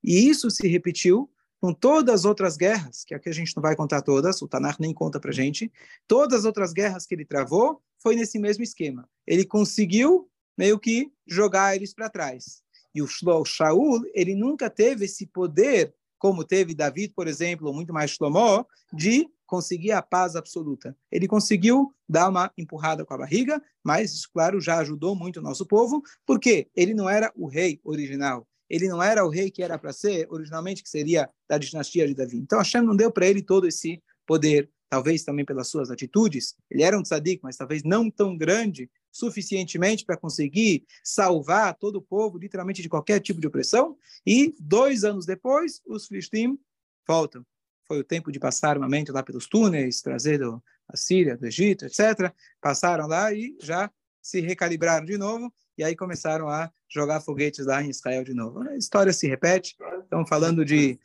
E 0.02 0.28
isso 0.28 0.50
se 0.50 0.66
repetiu 0.66 1.30
com 1.60 1.74
todas 1.74 2.14
as 2.20 2.24
outras 2.24 2.56
guerras, 2.56 3.04
que 3.04 3.14
aqui 3.14 3.28
a 3.28 3.32
gente 3.32 3.54
não 3.54 3.62
vai 3.62 3.76
contar 3.76 4.00
todas, 4.00 4.40
o 4.40 4.48
Tanakh 4.48 4.80
nem 4.80 4.94
conta 4.94 5.20
para 5.20 5.30
gente, 5.30 5.70
todas 6.08 6.40
as 6.40 6.44
outras 6.46 6.72
guerras 6.72 7.06
que 7.06 7.14
ele 7.14 7.24
travou 7.24 7.82
foi 8.02 8.16
nesse 8.16 8.38
mesmo 8.38 8.64
esquema. 8.64 9.06
Ele 9.26 9.44
conseguiu 9.44 10.28
meio 10.56 10.78
que 10.78 11.12
jogar 11.26 11.76
eles 11.76 11.92
para 11.92 12.08
trás. 12.08 12.62
E 12.94 13.02
o 13.02 13.06
Shaul, 13.44 14.02
ele 14.14 14.34
nunca 14.34 14.68
teve 14.70 15.04
esse 15.04 15.26
poder 15.26 15.94
como 16.20 16.44
teve 16.44 16.74
Davi, 16.74 17.08
por 17.08 17.26
exemplo, 17.26 17.72
muito 17.72 17.94
mais 17.94 18.10
Shlomo, 18.10 18.66
de 18.92 19.26
conseguir 19.46 19.90
a 19.92 20.02
paz 20.02 20.36
absoluta. 20.36 20.94
Ele 21.10 21.26
conseguiu 21.26 21.92
dar 22.08 22.28
uma 22.28 22.52
empurrada 22.56 23.04
com 23.04 23.14
a 23.14 23.18
barriga, 23.18 23.60
mas 23.82 24.12
isso, 24.12 24.28
claro, 24.32 24.60
já 24.60 24.78
ajudou 24.78 25.16
muito 25.16 25.38
o 25.40 25.42
nosso 25.42 25.66
povo, 25.66 26.02
porque 26.26 26.68
ele 26.76 26.94
não 26.94 27.08
era 27.08 27.32
o 27.34 27.48
rei 27.48 27.80
original. 27.82 28.46
Ele 28.68 28.86
não 28.86 29.02
era 29.02 29.24
o 29.24 29.30
rei 29.30 29.50
que 29.50 29.62
era 29.62 29.78
para 29.78 29.92
ser 29.92 30.28
originalmente, 30.30 30.82
que 30.82 30.90
seria 30.90 31.28
da 31.48 31.56
dinastia 31.56 32.06
de 32.06 32.14
Davi. 32.14 32.36
Então, 32.36 32.58
Hashem 32.58 32.82
não 32.82 32.94
deu 32.94 33.10
para 33.10 33.26
ele 33.26 33.42
todo 33.42 33.66
esse 33.66 34.00
poder, 34.26 34.70
talvez 34.88 35.24
também 35.24 35.44
pelas 35.44 35.68
suas 35.68 35.90
atitudes. 35.90 36.54
Ele 36.70 36.82
era 36.82 36.96
um 36.96 37.02
tzadik, 37.02 37.40
mas 37.42 37.56
talvez 37.56 37.82
não 37.82 38.10
tão 38.10 38.36
grande 38.36 38.88
suficientemente 39.10 40.04
para 40.04 40.16
conseguir 40.16 40.84
salvar 41.02 41.74
todo 41.76 41.96
o 41.96 42.02
povo, 42.02 42.38
literalmente, 42.38 42.82
de 42.82 42.88
qualquer 42.88 43.20
tipo 43.20 43.40
de 43.40 43.46
opressão. 43.46 43.96
E 44.26 44.54
dois 44.58 45.04
anos 45.04 45.26
depois, 45.26 45.80
os 45.86 46.06
filistim 46.06 46.58
voltam 47.06 47.44
foi 47.90 47.98
o 47.98 48.04
tempo 48.04 48.30
de 48.30 48.38
passar 48.38 48.70
armamento 48.70 49.12
lá 49.12 49.20
pelos 49.20 49.48
túneis, 49.48 50.00
trazer 50.00 50.38
da 50.38 50.62
Síria, 50.94 51.36
do 51.36 51.44
Egito, 51.44 51.84
etc. 51.84 52.32
Passaram 52.60 53.08
lá 53.08 53.34
e 53.34 53.56
já 53.60 53.90
se 54.22 54.40
recalibraram 54.40 55.04
de 55.04 55.18
novo, 55.18 55.52
e 55.76 55.82
aí 55.82 55.96
começaram 55.96 56.48
a 56.48 56.70
jogar 56.88 57.20
foguetes 57.20 57.66
lá 57.66 57.82
em 57.82 57.90
Israel 57.90 58.22
de 58.22 58.32
novo. 58.32 58.60
A 58.60 58.76
história 58.76 59.12
se 59.12 59.26
repete, 59.26 59.76
estamos 60.04 60.28
falando 60.28 60.64
de, 60.64 61.00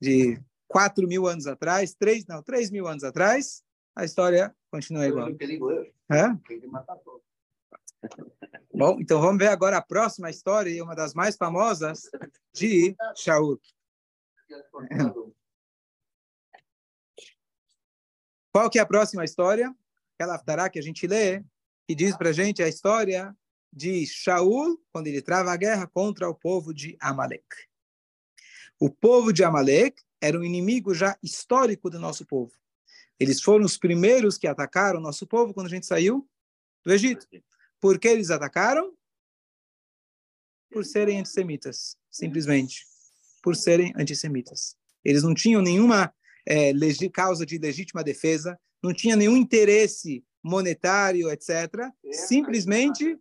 de 0.00 0.40
4 0.68 1.08
mil 1.08 1.26
anos 1.26 1.48
atrás, 1.48 1.92
3, 1.94 2.26
não, 2.26 2.40
3 2.40 2.70
mil 2.70 2.86
anos 2.86 3.02
atrás, 3.02 3.64
a 3.96 4.04
história 4.04 4.54
continua 4.70 5.08
igual. 5.08 5.28
É? 6.08 6.22
Bom, 8.72 8.98
então 9.00 9.20
vamos 9.20 9.38
ver 9.38 9.48
agora 9.48 9.78
a 9.78 9.82
próxima 9.82 10.30
história, 10.30 10.70
e 10.70 10.80
uma 10.80 10.94
das 10.94 11.14
mais 11.14 11.36
famosas, 11.36 12.02
de 12.54 12.94
Shaul. 13.16 13.60
Qual 18.52 18.70
que 18.70 18.78
é 18.78 18.82
a 18.82 18.86
próxima 18.86 19.24
história? 19.24 19.74
Aquela 20.14 20.36
aftará 20.36 20.68
que 20.68 20.78
a 20.78 20.82
gente 20.82 21.06
lê, 21.06 21.42
que 21.86 21.94
diz 21.94 22.16
para 22.16 22.30
a 22.30 22.32
gente 22.32 22.62
a 22.62 22.68
história 22.68 23.36
de 23.72 24.06
Shaul, 24.06 24.80
quando 24.92 25.06
ele 25.06 25.22
trava 25.22 25.52
a 25.52 25.56
guerra 25.56 25.86
contra 25.86 26.28
o 26.28 26.34
povo 26.34 26.72
de 26.72 26.96
Amalek. 27.00 27.46
O 28.80 28.90
povo 28.90 29.32
de 29.32 29.42
Amalek 29.42 30.02
era 30.20 30.38
um 30.38 30.44
inimigo 30.44 30.94
já 30.94 31.16
histórico 31.22 31.90
do 31.90 31.98
nosso 31.98 32.24
povo. 32.24 32.52
Eles 33.18 33.42
foram 33.42 33.64
os 33.64 33.76
primeiros 33.76 34.38
que 34.38 34.46
atacaram 34.46 35.00
o 35.00 35.02
nosso 35.02 35.26
povo 35.26 35.52
quando 35.52 35.66
a 35.66 35.70
gente 35.70 35.86
saiu 35.86 36.28
do 36.84 36.92
Egito. 36.92 37.26
Por 37.80 37.98
que 37.98 38.08
eles 38.08 38.30
atacaram? 38.30 38.92
Por 40.70 40.84
serem 40.84 41.20
antissemitas, 41.20 41.96
simplesmente. 42.10 42.84
Por 43.42 43.56
serem 43.56 43.92
antissemitas. 43.96 44.76
Eles 45.04 45.22
não 45.22 45.34
tinham 45.34 45.62
nenhuma 45.62 46.12
é, 46.46 46.72
causa 47.12 47.46
de 47.46 47.58
legítima 47.58 48.02
defesa, 48.02 48.58
não 48.82 48.92
tinha 48.92 49.16
nenhum 49.16 49.36
interesse 49.36 50.24
monetário, 50.42 51.30
etc. 51.30 51.50
É, 52.04 52.12
Simplesmente 52.12 53.18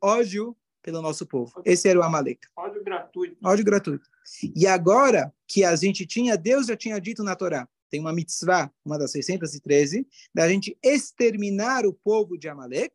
ódio 0.00 0.56
pelo 0.82 1.02
nosso 1.02 1.26
povo. 1.26 1.60
Esse 1.64 1.88
era 1.88 2.00
o 2.00 2.02
Amalek. 2.02 2.40
Ódio 2.56 2.82
gratuito. 2.82 3.36
Ódio 3.44 3.64
gratuito. 3.64 4.08
E 4.54 4.66
agora 4.66 5.32
que 5.46 5.64
a 5.64 5.74
gente 5.76 6.06
tinha, 6.06 6.36
Deus 6.36 6.66
já 6.66 6.76
tinha 6.76 7.00
dito 7.00 7.22
na 7.22 7.36
Torá, 7.36 7.68
tem 7.90 8.00
uma 8.00 8.12
mitzvah, 8.12 8.72
uma 8.84 8.98
das 8.98 9.10
613, 9.12 10.06
da 10.32 10.48
gente 10.48 10.78
exterminar 10.82 11.84
o 11.84 11.92
povo 11.92 12.38
de 12.38 12.48
Amalek, 12.48 12.94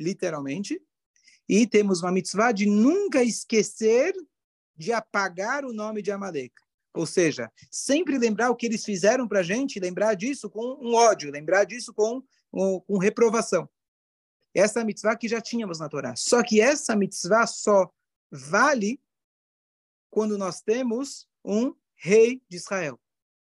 literalmente, 0.00 0.80
e 1.48 1.66
temos 1.66 2.02
uma 2.02 2.12
mitzvah 2.12 2.52
de 2.52 2.66
nunca 2.66 3.22
esquecer 3.22 4.14
de 4.76 4.92
apagar 4.92 5.64
o 5.64 5.72
nome 5.72 6.00
de 6.00 6.10
Amalek. 6.10 6.54
Ou 6.94 7.06
seja, 7.06 7.52
sempre 7.70 8.18
lembrar 8.18 8.50
o 8.50 8.56
que 8.56 8.66
eles 8.66 8.84
fizeram 8.84 9.28
para 9.28 9.40
a 9.40 9.42
gente, 9.42 9.78
lembrar 9.78 10.14
disso 10.14 10.48
com 10.48 10.78
um 10.80 10.94
ódio, 10.94 11.30
lembrar 11.30 11.64
disso 11.64 11.92
com, 11.92 12.22
com, 12.50 12.80
com 12.80 12.98
reprovação. 12.98 13.68
Essa 14.54 14.84
mitzvah 14.84 15.16
que 15.16 15.28
já 15.28 15.40
tínhamos 15.40 15.78
na 15.78 15.88
Torá. 15.88 16.16
Só 16.16 16.42
que 16.42 16.60
essa 16.60 16.96
mitzvah 16.96 17.46
só 17.46 17.92
vale 18.30 19.00
quando 20.10 20.36
nós 20.36 20.60
temos 20.60 21.28
um 21.44 21.74
rei 21.94 22.42
de 22.48 22.56
Israel. 22.56 22.98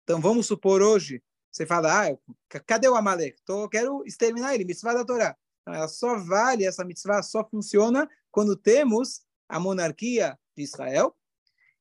Então 0.02 0.20
vamos 0.20 0.46
supor 0.46 0.82
hoje, 0.82 1.22
você 1.52 1.66
fala, 1.66 2.08
ah, 2.08 2.18
cadê 2.66 2.88
o 2.88 2.96
Amalek? 2.96 3.40
Tô, 3.44 3.68
quero 3.68 4.04
exterminar 4.06 4.54
ele, 4.54 4.64
mitzvah 4.64 4.94
da 4.94 5.04
Torá. 5.04 5.36
Então, 5.62 5.74
ela 5.74 5.88
só 5.88 6.18
vale, 6.18 6.64
essa 6.64 6.84
mitzvah 6.84 7.22
só 7.22 7.44
funciona 7.44 8.08
quando 8.30 8.56
temos 8.56 9.22
a 9.48 9.58
monarquia 9.58 10.38
de 10.56 10.62
Israel 10.62 11.14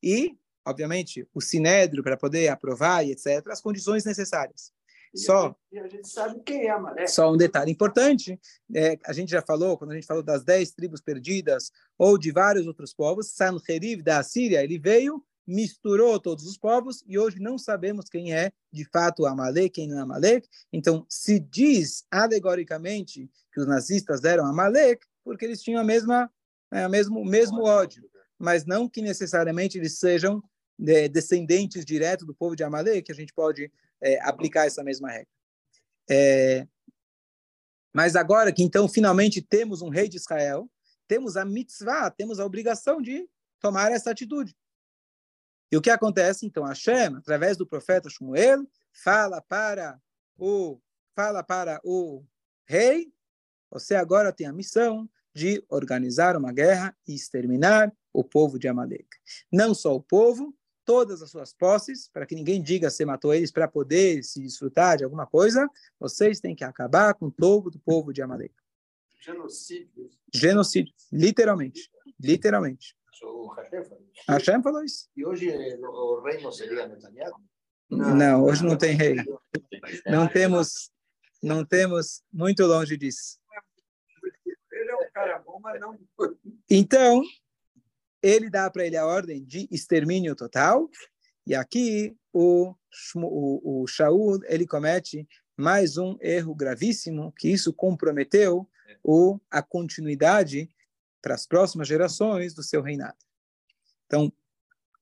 e 0.02 0.38
obviamente, 0.70 1.28
o 1.34 1.42
sinédrio 1.42 2.04
para 2.04 2.18
poder 2.18 2.48
aprovar 2.50 3.06
e 3.06 3.12
etc., 3.12 3.48
as 3.48 3.62
condições 3.62 4.06
necessárias. 4.06 4.72
E 5.14 5.20
só, 5.20 5.56
a 5.74 5.88
gente 5.88 6.08
sabe 6.08 6.40
quem 6.46 6.70
é. 6.70 7.08
Só 7.08 7.34
um 7.34 7.38
detalhe 7.38 7.72
importante, 7.72 8.40
é, 8.76 8.98
a 9.04 9.12
gente 9.12 9.32
já 9.32 9.42
falou, 9.42 9.76
quando 9.76 9.92
a 9.92 9.96
gente 9.96 10.06
falou 10.06 10.22
das 10.22 10.44
dez 10.44 10.72
tribos 10.72 11.02
perdidas, 11.02 11.72
ou 11.98 12.18
de 12.18 12.32
vários 12.32 12.68
outros 12.68 12.94
povos, 12.94 13.32
Sanherib 13.32 14.04
da 14.04 14.22
Síria, 14.22 14.64
ele 14.64 14.78
veio, 14.78 15.24
misturou 15.50 16.20
todos 16.20 16.46
os 16.46 16.58
povos, 16.58 17.04
e 17.08 17.18
hoje 17.18 17.40
não 17.40 17.58
sabemos 17.58 18.08
quem 18.08 18.34
é, 18.34 18.52
de 18.72 18.86
fato, 18.86 19.26
Amalek, 19.26 19.72
quem 19.72 19.88
não 19.88 19.98
é 19.98 20.02
Amalek. 20.02 20.48
Então, 20.72 21.06
se 21.10 21.40
diz, 21.40 22.06
alegoricamente, 22.12 23.30
que 23.52 23.60
os 23.60 23.68
nazistas 23.68 24.22
deram 24.22 24.46
Amalek, 24.46 25.06
porque 25.24 25.46
eles 25.46 25.62
tinham 25.62 25.82
a 25.82 25.84
mesma, 25.84 26.32
é, 26.72 26.86
o 26.86 26.90
mesmo, 26.90 27.26
mesmo 27.26 27.64
ódio, 27.64 28.08
mas 28.38 28.66
não 28.66 28.88
que 28.88 29.02
necessariamente 29.02 29.78
eles 29.78 29.98
sejam 29.98 30.42
de, 30.78 31.10
descendentes 31.10 31.84
diretos 31.84 32.28
do 32.28 32.36
povo 32.36 32.56
de 32.56 32.64
Amalek, 32.64 33.02
que 33.02 33.12
a 33.12 33.16
gente 33.16 33.34
pode 33.34 33.72
é, 34.02 34.22
aplicar 34.22 34.68
essa 34.68 34.84
mesma 34.84 35.10
regra. 35.10 35.28
É, 36.10 36.68
mas 37.94 38.16
agora 38.16 38.54
que 38.54 38.64
então 38.64 38.88
finalmente 38.88 39.42
temos 39.42 39.82
um 39.82 39.90
rei 39.90 40.08
de 40.08 40.18
Israel, 40.18 40.70
temos 41.08 41.36
a 41.36 41.44
mitzvah, 41.44 42.12
temos 42.12 42.40
a 42.40 42.46
obrigação 42.46 43.02
de 43.02 43.28
tomar 43.60 43.92
essa 43.92 44.12
atitude. 44.12 44.56
E 45.72 45.78
o 45.78 45.82
que 45.82 45.90
acontece? 45.90 46.46
Então, 46.46 46.64
Hashem, 46.64 47.16
através 47.16 47.58
do 47.58 47.66
profeta 47.66 48.10
Shmuel, 48.10 48.68
fala 48.92 49.42
para 49.42 50.00
o 50.38 50.80
fala 51.16 51.44
para 51.44 51.82
o 51.84 52.24
rei, 52.66 53.12
você 53.70 53.94
agora 53.94 54.32
tem 54.32 54.48
a 54.48 54.54
missão 54.54 55.10
de 55.34 55.64
organizar 55.68 56.38
uma 56.38 56.52
guerra 56.52 56.96
e 57.06 57.14
exterminar 57.14 57.92
o 58.14 58.24
povo 58.24 58.58
de 58.58 58.68
Amalek. 58.68 59.08
Não 59.52 59.74
só 59.74 59.96
o 59.96 60.02
povo, 60.02 60.56
todas 60.86 61.22
as 61.22 61.30
suas 61.30 61.54
posses, 61.54 62.10
para 62.12 62.26
que 62.26 62.34
ninguém 62.34 62.62
diga 62.62 62.90
se 62.90 63.06
matou 63.06 63.34
eles 63.34 63.52
para 63.52 63.68
poder 63.68 64.24
se 64.24 64.42
desfrutar 64.42 64.98
de 64.98 65.04
alguma 65.04 65.28
coisa, 65.28 65.70
vocês 66.00 66.40
têm 66.40 66.56
que 66.56 66.64
acabar 66.64 67.14
com 67.14 67.30
todo 67.30 67.76
o 67.76 67.80
povo 67.80 68.12
de 68.12 68.22
Amalek. 68.22 68.56
Genocídio. 69.20 70.10
Genocídio, 70.34 70.94
literalmente. 71.12 71.92
Literalmente. 72.20 72.96
Hashem 74.28 74.62
falou 74.62 74.84
isso. 74.84 75.10
E 75.16 75.26
hoje 75.26 75.50
o 75.82 76.22
rei 76.22 76.42
não 76.42 76.52
seria 76.52 76.88
Netanyahu? 76.88 77.42
Não, 77.90 78.44
hoje 78.44 78.64
não 78.64 78.78
tem 78.78 78.96
rei. 78.96 79.16
Não 80.06 80.28
temos, 80.28 80.92
não 81.42 81.66
temos 81.66 82.24
muito 82.32 82.64
longe 82.66 82.96
disso. 82.96 83.40
Ele 84.72 84.92
é 84.92 84.96
um 84.96 85.12
cara 85.12 85.40
bom, 85.40 85.60
mas 85.60 85.80
não. 85.80 85.98
Então, 86.70 87.24
ele 88.22 88.50
dá 88.50 88.70
para 88.70 88.86
ele 88.86 88.98
a 88.98 89.06
ordem 89.06 89.44
de 89.44 89.68
extermínio 89.72 90.36
total, 90.36 90.90
e 91.46 91.56
aqui 91.56 92.16
o, 92.32 92.76
o, 93.16 93.82
o 93.84 93.88
Shaul 93.88 94.40
ele 94.46 94.68
comete 94.68 95.28
mais 95.58 95.98
um 95.98 96.18
erro 96.22 96.54
gravíssimo, 96.54 97.34
que 97.38 97.50
isso 97.50 97.74
comprometeu 97.74 98.70
o, 99.04 99.40
a 99.50 99.62
continuidade 99.62 100.70
para 101.22 101.36
as 101.36 101.46
próximas 101.46 101.88
gerações 101.88 102.54
do 102.54 102.64
seu 102.64 102.82
reinado. 102.82 103.18
Então, 104.06 104.32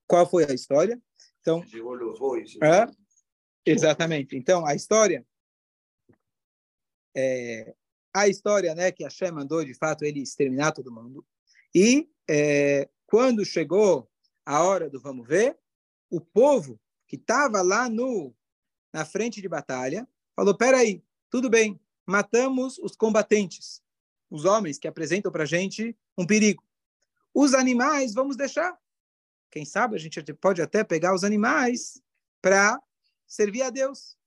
qual 0.07 0.29
foi 0.29 0.45
a 0.45 0.53
história? 0.53 1.01
Então, 1.41 1.63
é, 2.63 2.87
exatamente. 3.65 4.35
Então, 4.35 4.65
a 4.65 4.75
história 4.75 5.25
é, 7.15 7.73
a 8.13 8.27
história, 8.27 8.75
né, 8.75 8.91
que 8.91 9.03
Hashem 9.03 9.31
mandou 9.31 9.65
de 9.65 9.73
fato 9.73 10.05
ele 10.05 10.21
exterminar 10.21 10.71
todo 10.71 10.91
mundo. 10.91 11.25
E 11.73 12.07
é, 12.29 12.87
quando 13.07 13.43
chegou 13.43 14.07
a 14.45 14.63
hora 14.63 14.87
do 14.89 14.99
vamos 14.99 15.27
ver, 15.27 15.57
o 16.11 16.21
povo 16.21 16.79
que 17.07 17.15
estava 17.15 17.61
lá 17.61 17.89
no 17.89 18.33
na 18.93 19.03
frente 19.03 19.41
de 19.41 19.49
batalha 19.49 20.07
falou: 20.35 20.55
peraí, 20.55 21.03
tudo 21.29 21.49
bem, 21.49 21.79
matamos 22.05 22.77
os 22.77 22.95
combatentes, 22.95 23.81
os 24.29 24.45
homens 24.45 24.77
que 24.77 24.87
apresentam 24.87 25.31
para 25.31 25.43
a 25.43 25.47
gente 25.47 25.95
um 26.17 26.25
perigo. 26.25 26.63
Os 27.33 27.53
animais, 27.53 28.13
vamos 28.13 28.35
deixar. 28.35 28.77
Quem 29.49 29.65
sabe 29.65 29.95
a 29.95 29.99
gente 29.99 30.21
pode 30.33 30.61
até 30.61 30.83
pegar 30.83 31.13
os 31.13 31.23
animais 31.23 32.01
para 32.41 32.81
servir 33.25 33.61
a 33.61 33.69
Deus. 33.69 34.17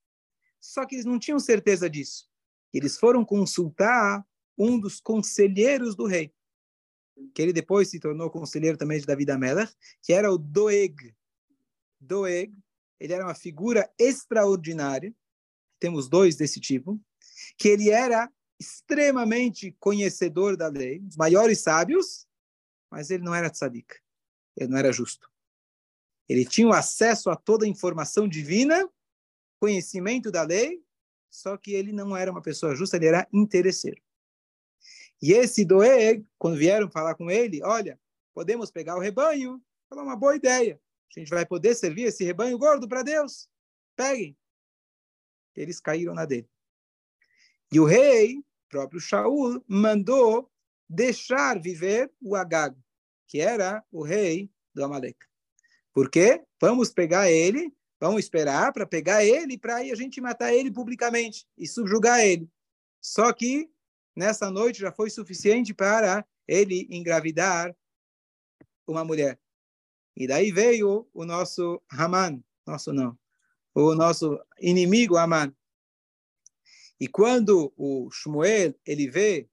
Só 0.59 0.85
que 0.85 0.95
eles 0.95 1.05
não 1.05 1.19
tinham 1.19 1.39
certeza 1.39 1.89
disso. 1.89 2.29
Eles 2.73 2.97
foram 2.97 3.25
consultar 3.25 4.25
um 4.57 4.79
dos 4.79 4.99
conselheiros 4.99 5.95
do 5.95 6.05
rei 6.05 6.33
que 7.33 7.41
ele 7.41 7.53
depois 7.53 7.89
se 7.89 7.99
tornou 7.99 8.29
conselheiro 8.29 8.77
também 8.77 8.99
de 8.99 9.05
Davi 9.05 9.29
Amelech, 9.29 9.73
que 10.01 10.13
era 10.13 10.31
o 10.31 10.37
Doeg. 10.37 11.15
Doeg, 11.99 12.53
ele 12.99 13.13
era 13.13 13.25
uma 13.25 13.35
figura 13.35 13.91
extraordinária, 13.97 15.13
temos 15.79 16.07
dois 16.07 16.35
desse 16.35 16.59
tipo, 16.59 16.99
que 17.57 17.67
ele 17.67 17.89
era 17.89 18.31
extremamente 18.61 19.75
conhecedor 19.79 20.55
da 20.55 20.67
lei, 20.67 21.01
os 21.09 21.17
maiores 21.17 21.59
sábios, 21.61 22.27
mas 22.91 23.09
ele 23.09 23.23
não 23.23 23.33
era 23.33 23.49
tzadik, 23.49 23.95
ele 24.55 24.69
não 24.69 24.77
era 24.77 24.93
justo. 24.93 25.29
Ele 26.29 26.45
tinha 26.45 26.67
o 26.67 26.73
acesso 26.73 27.31
a 27.31 27.35
toda 27.35 27.65
a 27.65 27.67
informação 27.67 28.27
divina, 28.27 28.87
conhecimento 29.59 30.31
da 30.31 30.43
lei, 30.43 30.83
só 31.29 31.57
que 31.57 31.73
ele 31.73 31.91
não 31.91 32.15
era 32.15 32.31
uma 32.31 32.41
pessoa 32.41 32.75
justa, 32.75 32.97
ele 32.97 33.07
era 33.07 33.27
interesseiro. 33.33 34.01
E 35.19 35.33
esse 35.33 35.65
Doeg, 35.65 36.25
quando 36.37 36.57
vieram 36.57 36.89
falar 36.89 37.15
com 37.15 37.29
ele, 37.31 37.63
olha, 37.63 37.99
podemos 38.33 38.69
pegar 38.69 38.95
o 38.95 38.99
rebanho, 38.99 39.61
falou 39.89 40.03
uma 40.03 40.15
boa 40.15 40.35
ideia. 40.35 40.79
A 41.15 41.19
gente 41.19 41.29
vai 41.29 41.45
poder 41.45 41.75
servir 41.75 42.03
esse 42.03 42.23
rebanho 42.23 42.57
gordo 42.57 42.87
para 42.87 43.03
Deus. 43.03 43.49
Peguem. 43.95 44.37
Eles 45.55 45.79
caíram 45.79 46.13
na 46.13 46.25
dele. 46.25 46.49
E 47.71 47.79
o 47.79 47.85
rei, 47.85 48.43
próprio 48.71 49.01
Shaul, 49.01 49.63
mandou 49.67 50.49
deixar 50.89 51.59
viver 51.59 52.09
o 52.21 52.35
Agag, 52.35 52.75
que 53.27 53.39
era 53.39 53.83
o 53.91 54.01
rei 54.01 54.49
do 54.73 54.83
Amalek. 54.83 55.17
Por 55.93 56.09
quê? 56.09 56.43
Vamos 56.59 56.89
pegar 56.89 57.29
ele, 57.29 57.71
vamos 57.99 58.21
esperar 58.21 58.71
para 58.71 58.87
pegar 58.87 59.23
ele, 59.25 59.57
para 59.57 59.75
a 59.75 59.95
gente 59.95 60.21
matar 60.21 60.53
ele 60.53 60.71
publicamente 60.71 61.45
e 61.57 61.67
subjugar 61.67 62.21
ele. 62.21 62.49
Só 63.01 63.31
que 63.33 63.69
nessa 64.15 64.49
noite 64.49 64.79
já 64.79 64.91
foi 64.91 65.09
suficiente 65.09 65.73
para 65.73 66.25
ele 66.47 66.87
engravidar 66.89 67.75
uma 68.87 69.03
mulher. 69.03 69.39
E 70.15 70.27
daí 70.27 70.51
veio 70.51 71.09
o 71.13 71.25
nosso 71.25 71.81
Haman, 71.89 72.41
nosso 72.65 72.93
não, 72.93 73.17
o 73.73 73.95
nosso 73.95 74.39
inimigo 74.59 75.17
Haman. 75.17 75.53
E 77.01 77.07
quando 77.07 77.73
o 77.75 78.11
Shmuel 78.11 78.75
ele 78.85 79.09
vê 79.09 79.49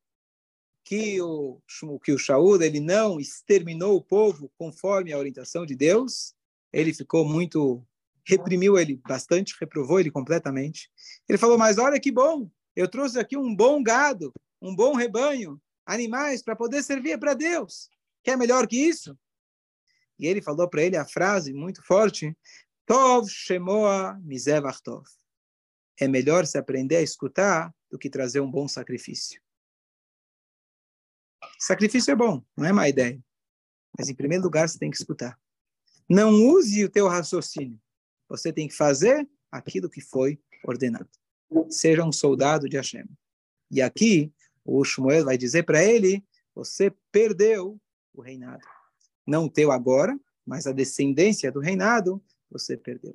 que 0.84 1.18
o 1.22 1.58
que 2.04 2.12
o 2.12 2.18
Shaul 2.18 2.62
ele 2.62 2.78
não 2.78 3.18
exterminou 3.18 3.96
o 3.96 4.04
povo 4.04 4.52
conforme 4.58 5.14
a 5.14 5.18
orientação 5.18 5.64
de 5.64 5.74
Deus, 5.74 6.34
ele 6.70 6.92
ficou 6.92 7.24
muito 7.24 7.82
reprimiu 8.26 8.78
ele 8.78 8.96
bastante, 8.96 9.56
reprovou 9.58 9.98
ele 9.98 10.10
completamente. 10.10 10.90
Ele 11.26 11.38
falou: 11.38 11.56
"Mas 11.56 11.78
olha 11.78 11.98
que 11.98 12.12
bom, 12.12 12.50
eu 12.76 12.86
trouxe 12.86 13.18
aqui 13.18 13.34
um 13.34 13.56
bom 13.56 13.82
gado, 13.82 14.30
um 14.60 14.76
bom 14.76 14.94
rebanho, 14.94 15.58
animais 15.86 16.42
para 16.42 16.54
poder 16.54 16.82
servir 16.82 17.18
para 17.18 17.32
Deus. 17.32 17.88
Quer 18.22 18.36
melhor 18.36 18.66
que 18.66 18.76
isso?" 18.76 19.18
E 20.18 20.26
ele 20.26 20.42
falou 20.42 20.68
para 20.68 20.82
ele 20.82 20.98
a 20.98 21.06
frase 21.06 21.54
muito 21.54 21.82
forte: 21.82 22.36
Tov 22.84 23.26
Shemoa 23.30 24.20
Mizevartov. 24.22 25.17
É 26.00 26.06
melhor 26.06 26.46
se 26.46 26.58
aprender 26.58 26.96
a 26.96 27.02
escutar 27.02 27.74
do 27.90 27.98
que 27.98 28.10
trazer 28.10 28.40
um 28.40 28.50
bom 28.50 28.68
sacrifício. 28.68 29.40
Sacrifício 31.58 32.12
é 32.12 32.16
bom, 32.16 32.44
não 32.56 32.66
é 32.66 32.72
má 32.72 32.88
ideia. 32.88 33.20
Mas, 33.96 34.08
em 34.08 34.14
primeiro 34.14 34.44
lugar, 34.44 34.68
você 34.68 34.78
tem 34.78 34.90
que 34.90 34.96
escutar. 34.96 35.38
Não 36.08 36.30
use 36.30 36.84
o 36.84 36.90
teu 36.90 37.08
raciocínio. 37.08 37.80
Você 38.28 38.52
tem 38.52 38.68
que 38.68 38.74
fazer 38.74 39.28
aquilo 39.50 39.90
que 39.90 40.00
foi 40.00 40.40
ordenado. 40.64 41.08
Seja 41.70 42.04
um 42.04 42.12
soldado 42.12 42.68
de 42.68 42.76
Hashem. 42.76 43.06
E 43.70 43.82
aqui, 43.82 44.32
o 44.64 44.84
Shmuel 44.84 45.24
vai 45.24 45.36
dizer 45.36 45.64
para 45.64 45.82
ele, 45.82 46.24
você 46.54 46.92
perdeu 47.10 47.80
o 48.14 48.20
reinado 48.20 48.66
não 49.28 49.44
o 49.44 49.50
teu 49.50 49.70
agora, 49.70 50.18
mas 50.44 50.66
a 50.66 50.72
descendência 50.72 51.52
do 51.52 51.60
reinado, 51.60 52.24
você 52.50 52.78
perdeu. 52.78 53.14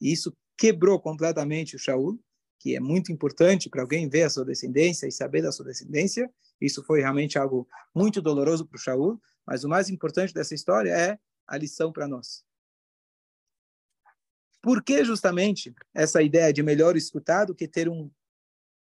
E 0.00 0.10
isso 0.10 0.34
quebrou 0.60 1.00
completamente 1.00 1.74
o 1.74 1.78
Shaul, 1.78 2.20
que 2.58 2.76
é 2.76 2.80
muito 2.80 3.10
importante 3.10 3.70
para 3.70 3.80
alguém 3.80 4.10
ver 4.10 4.24
a 4.24 4.30
sua 4.30 4.44
descendência 4.44 5.06
e 5.06 5.10
saber 5.10 5.40
da 5.40 5.50
sua 5.50 5.64
descendência. 5.64 6.30
Isso 6.60 6.84
foi 6.84 7.00
realmente 7.00 7.38
algo 7.38 7.66
muito 7.94 8.20
doloroso 8.20 8.66
para 8.66 8.76
o 8.76 8.78
Shaul, 8.78 9.18
mas 9.46 9.64
o 9.64 9.70
mais 9.70 9.88
importante 9.88 10.34
dessa 10.34 10.54
história 10.54 10.90
é 10.90 11.18
a 11.48 11.56
lição 11.56 11.90
para 11.90 12.06
nós. 12.06 12.44
Por 14.60 14.84
que 14.84 15.02
justamente 15.02 15.74
essa 15.94 16.20
ideia 16.22 16.52
de 16.52 16.62
melhor 16.62 16.94
escutar 16.94 17.46
do 17.46 17.54
que 17.54 17.66
ter 17.66 17.88
um 17.88 18.10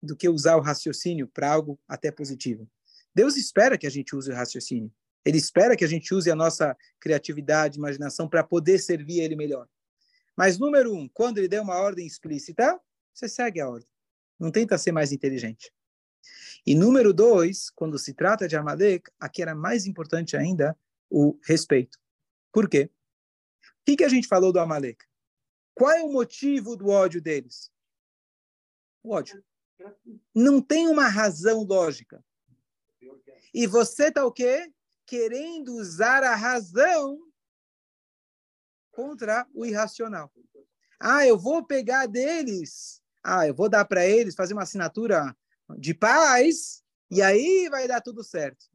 do 0.03 0.17
que 0.17 0.29
usar 0.29 0.57
o 0.57 0.61
raciocínio 0.61 1.29
para 1.29 1.53
algo 1.53 1.79
até 1.87 2.11
positivo? 2.11 2.69
Deus 3.14 3.37
espera 3.37 3.79
que 3.79 3.87
a 3.87 3.91
gente 3.91 4.17
use 4.17 4.33
o 4.33 4.35
raciocínio. 4.35 4.93
Ele 5.25 5.38
espera 5.38 5.77
que 5.77 5.85
a 5.85 5.88
gente 5.88 6.12
use 6.12 6.29
a 6.29 6.35
nossa 6.35 6.77
criatividade, 6.99 7.79
imaginação 7.79 8.29
para 8.29 8.43
poder 8.43 8.81
servir 8.81 9.21
ele 9.21 9.37
melhor. 9.37 9.69
Mas, 10.38 10.57
número 10.57 10.94
um, 10.94 11.09
quando 11.09 11.38
ele 11.38 11.48
der 11.48 11.61
uma 11.61 11.74
ordem 11.74 12.07
explícita, 12.07 12.81
você 13.12 13.29
segue 13.29 13.61
a 13.61 13.68
ordem. 13.68 13.88
Não 14.38 14.53
tenta 14.53 14.79
ser 14.79 14.92
mais 14.92 15.11
inteligente. 15.11 15.72
E 16.64 16.77
número 16.77 17.12
dois, 17.12 17.70
quando 17.70 17.98
se 17.98 18.14
trata 18.14 18.46
de 18.46 18.55
Amalek, 18.55 19.11
aqui 19.18 19.42
era 19.42 19.53
mais 19.53 19.85
importante 19.85 20.37
ainda 20.37 20.79
o 21.11 21.37
respeito. 21.42 21.98
Por 22.53 22.68
quê? 22.68 22.88
O 23.64 23.85
que, 23.85 23.96
que 23.96 24.05
a 24.05 24.09
gente 24.09 24.29
falou 24.29 24.53
do 24.53 24.61
Amalek? 24.61 25.05
Qual 25.74 25.90
é 25.90 26.05
o 26.05 26.12
motivo 26.12 26.77
do 26.77 26.87
ódio 26.87 27.20
deles? 27.20 27.72
O 29.03 29.14
ódio. 29.14 29.42
Não 30.33 30.62
tem 30.62 30.87
uma 30.87 31.09
razão 31.09 31.64
lógica. 31.64 32.24
E 33.53 33.66
você 33.66 34.07
está 34.07 34.24
o 34.24 34.31
quê? 34.31 34.72
querendo 35.09 35.74
usar 35.74 36.22
a 36.22 36.37
razão 36.37 37.18
contra 38.99 39.47
o 39.55 39.65
irracional. 39.65 40.29
Ah, 40.99 41.25
eu 41.25 41.39
vou 41.39 41.65
pegar 41.65 42.07
deles. 42.07 43.01
Ah, 43.23 43.47
eu 43.47 43.55
vou 43.55 43.69
dar 43.69 43.85
para 43.85 44.05
eles, 44.05 44.35
fazer 44.35 44.55
uma 44.55 44.65
assinatura 44.65 45.37
de 45.79 45.95
paz, 45.95 46.83
e 47.09 47.23
aí 47.23 47.69
vai 47.71 47.87
dar 47.87 48.01
tudo 48.01 48.25
certo. 48.25 48.67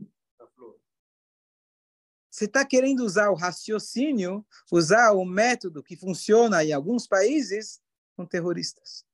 Você 2.32 2.46
está 2.46 2.64
querendo 2.64 3.02
usar 3.02 3.32
o 3.32 3.36
raciocínio, 3.36 4.46
usar 4.72 5.12
o 5.12 5.26
método 5.26 5.84
que 5.84 5.98
funciona 5.98 6.64
em 6.64 6.72
alguns 6.72 7.06
países 7.06 7.82
com 8.16 8.26
terroristas. 8.26 9.06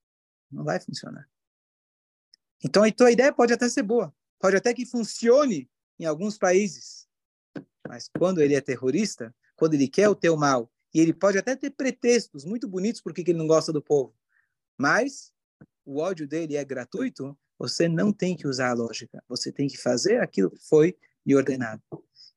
Não 0.52 0.64
vai 0.64 0.80
funcionar. 0.80 1.28
Então, 2.64 2.84
a 2.84 2.92
tua 2.92 3.10
ideia 3.10 3.34
pode 3.34 3.52
até 3.52 3.68
ser 3.68 3.82
boa, 3.82 4.16
pode 4.40 4.56
até 4.56 4.76
que 4.76 4.86
funcione 4.86 5.68
em 5.98 6.06
alguns 6.06 6.38
países. 6.38 7.08
Mas 7.88 8.08
quando 8.16 8.42
ele 8.42 8.54
é 8.54 8.62
terrorista, 8.62 9.36
quando 9.56 9.74
ele 9.74 9.88
quer 9.88 10.08
o 10.08 10.16
teu 10.16 10.38
mal, 10.38 10.72
e 10.94 11.00
ele 11.00 11.14
pode 11.14 11.38
até 11.38 11.56
ter 11.56 11.70
pretextos 11.72 12.44
muito 12.46 12.68
bonitos 12.68 13.02
porque 13.02 13.22
ele 13.22 13.34
não 13.34 13.48
gosta 13.48 13.72
do 13.72 13.82
povo, 13.82 14.16
mas 14.78 15.32
o 15.86 16.00
ódio 16.00 16.28
dele 16.28 16.56
é 16.56 16.64
gratuito, 16.64 17.38
você 17.58 17.90
não 17.90 18.14
tem 18.14 18.38
que 18.38 18.48
usar 18.48 18.70
a 18.70 18.74
lógica. 18.74 19.22
Você 19.28 19.52
tem 19.52 19.68
que 19.68 19.78
fazer 19.78 20.22
aquilo 20.22 20.52
que 20.52 20.64
foi 20.64 20.96
lhe 21.26 21.36
ordenado. 21.36 21.82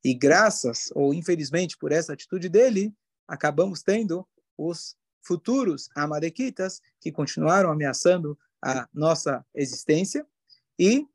E 0.05 0.13
graças, 0.13 0.91
ou 0.95 1.15
infelizmente 1.15 1.79
por 1.79 1.93
essa 1.93 2.13
atitude 2.13 2.49
dele, 2.49 2.93
acabamos 3.29 3.83
tendo 3.83 4.27
os 4.59 4.97
futuros 5.23 5.89
amalequitas 5.95 6.81
que 7.01 7.13
continuaram 7.13 7.71
ameaçando 7.71 8.37
a 8.61 8.89
nossa 8.93 9.45
existência. 9.55 10.27
E, 10.77 11.07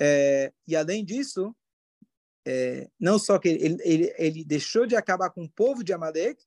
é, 0.00 0.52
e 0.66 0.74
além 0.74 1.04
disso, 1.04 1.54
é, 2.46 2.88
não 2.98 3.18
só 3.18 3.38
que 3.38 3.48
ele, 3.48 3.76
ele, 3.82 4.14
ele 4.16 4.44
deixou 4.44 4.86
de 4.86 4.96
acabar 4.96 5.28
com 5.28 5.44
o 5.44 5.50
povo 5.50 5.84
de 5.84 5.92
Amalek, 5.92 6.42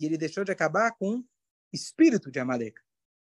e 0.00 0.06
ele 0.06 0.16
deixou 0.16 0.42
de 0.42 0.50
acabar 0.50 0.92
com 0.92 1.18
o 1.18 1.24
espírito 1.72 2.30
de 2.30 2.40
Amalek. 2.40 2.80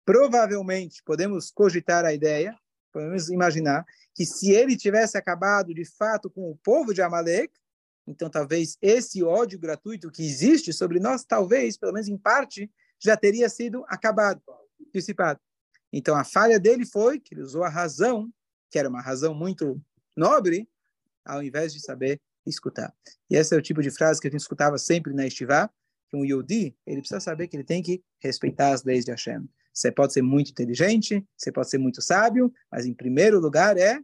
Provavelmente, 0.04 1.02
podemos 1.04 1.52
cogitar 1.52 2.04
a 2.04 2.14
ideia, 2.14 2.58
podemos 2.92 3.30
imaginar, 3.30 3.86
que 4.14 4.26
se 4.26 4.52
ele 4.52 4.76
tivesse 4.76 5.18
acabado 5.18 5.74
de 5.74 5.86
fato 5.86 6.30
com 6.30 6.52
o 6.52 6.58
povo 6.58 6.94
de 6.94 7.02
Amalek, 7.02 7.54
então 8.06 8.30
talvez 8.30 8.78
esse 8.82 9.24
ódio 9.24 9.58
gratuito 9.58 10.12
que 10.12 10.24
existe 10.24 10.74
sobre 10.74 11.00
nós, 11.00 11.24
talvez, 11.24 11.78
pelo 11.78 11.94
menos 11.94 12.10
em 12.10 12.18
parte, 12.18 12.70
já 13.00 13.16
teria 13.16 13.48
sido 13.48 13.86
acabado, 13.88 14.42
dissipado. 14.94 15.40
Então 15.92 16.16
a 16.16 16.24
falha 16.24 16.60
dele 16.60 16.86
foi 16.86 17.20
que 17.20 17.34
ele 17.34 17.42
usou 17.42 17.64
a 17.64 17.70
razão, 17.70 18.30
que 18.70 18.80
era 18.80 18.90
uma 18.90 19.02
razão 19.02 19.34
muito 19.34 19.82
nobre, 20.18 20.68
ao 21.24 21.42
invés 21.42 21.74
de 21.74 21.80
saber 21.80 22.20
escutar. 22.46 22.94
E 23.30 23.36
esse 23.36 23.56
é 23.56 23.58
o 23.58 23.62
tipo 23.62 23.82
de 23.82 23.90
frase 23.90 24.20
que 24.20 24.28
a 24.28 24.32
gente 24.32 24.42
escutava 24.42 24.78
sempre 24.78 25.14
na 25.14 25.26
Estivá, 25.26 25.70
que 26.13 26.17
um 26.17 26.23
Yodi, 26.23 26.78
ele 26.86 26.99
precisa 26.99 27.19
saber 27.19 27.47
que 27.47 27.58
ele 27.58 27.63
tem 27.63 27.82
que 27.82 28.04
respeitar 28.21 28.71
as 28.71 28.84
leis 28.84 29.04
de 29.04 29.12
Hashem. 29.12 29.49
Você 29.73 29.91
pode 29.91 30.13
ser 30.13 30.21
muito 30.21 30.52
inteligente, 30.52 31.26
você 31.36 31.52
pode 31.52 31.69
ser 31.69 31.80
muito 31.80 32.02
sábio, 32.02 32.54
mas 32.71 32.86
em 32.86 32.93
primeiro 32.93 33.39
lugar 33.39 33.76
é 33.78 33.99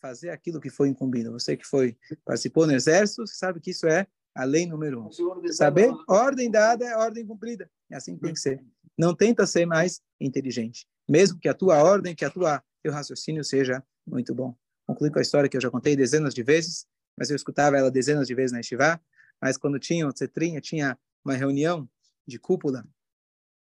fazer 0.00 0.30
aquilo 0.30 0.60
que 0.60 0.70
foi 0.70 0.88
incumbido. 0.88 1.32
Você 1.32 1.56
que 1.56 1.66
foi 1.66 1.96
participou 2.24 2.66
no 2.66 2.72
exército, 2.72 3.26
sabe 3.26 3.60
que 3.60 3.70
isso 3.70 3.86
é 3.88 4.06
a 4.34 4.44
lei 4.44 4.66
número 4.66 5.06
um. 5.06 5.10
Saber 5.50 5.90
ordem 6.06 6.48
dada 6.48 6.84
é 6.84 6.96
ordem 6.96 7.26
cumprida. 7.26 7.68
É 7.90 7.96
assim 7.96 8.14
que 8.14 8.22
tem 8.22 8.32
que 8.32 8.40
ser. 8.40 8.62
Não 8.96 9.14
tenta 9.14 9.46
ser 9.46 9.66
mais 9.66 10.00
inteligente, 10.20 10.86
mesmo 11.08 11.40
que 11.40 11.48
a 11.48 11.54
tua 11.54 11.82
ordem, 11.82 12.14
que 12.14 12.24
a 12.24 12.30
tua 12.30 12.62
teu 12.82 12.92
raciocínio 12.92 13.42
seja 13.42 13.82
muito 14.06 14.32
bom 14.32 14.56
concluir 14.86 15.10
com 15.10 15.18
a 15.18 15.22
história 15.22 15.48
que 15.48 15.56
eu 15.56 15.60
já 15.60 15.70
contei 15.70 15.96
dezenas 15.96 16.32
de 16.32 16.42
vezes, 16.42 16.86
mas 17.18 17.28
eu 17.28 17.36
escutava 17.36 17.76
ela 17.76 17.90
dezenas 17.90 18.26
de 18.26 18.34
vezes 18.34 18.52
na 18.52 18.60
Estivá, 18.60 19.00
mas 19.42 19.58
quando 19.58 19.78
tinha 19.78 20.06
o 20.06 20.16
Cetrinha, 20.16 20.60
tinha 20.60 20.96
uma 21.26 21.34
reunião 21.34 21.88
de 22.26 22.38
cúpula 22.38 22.86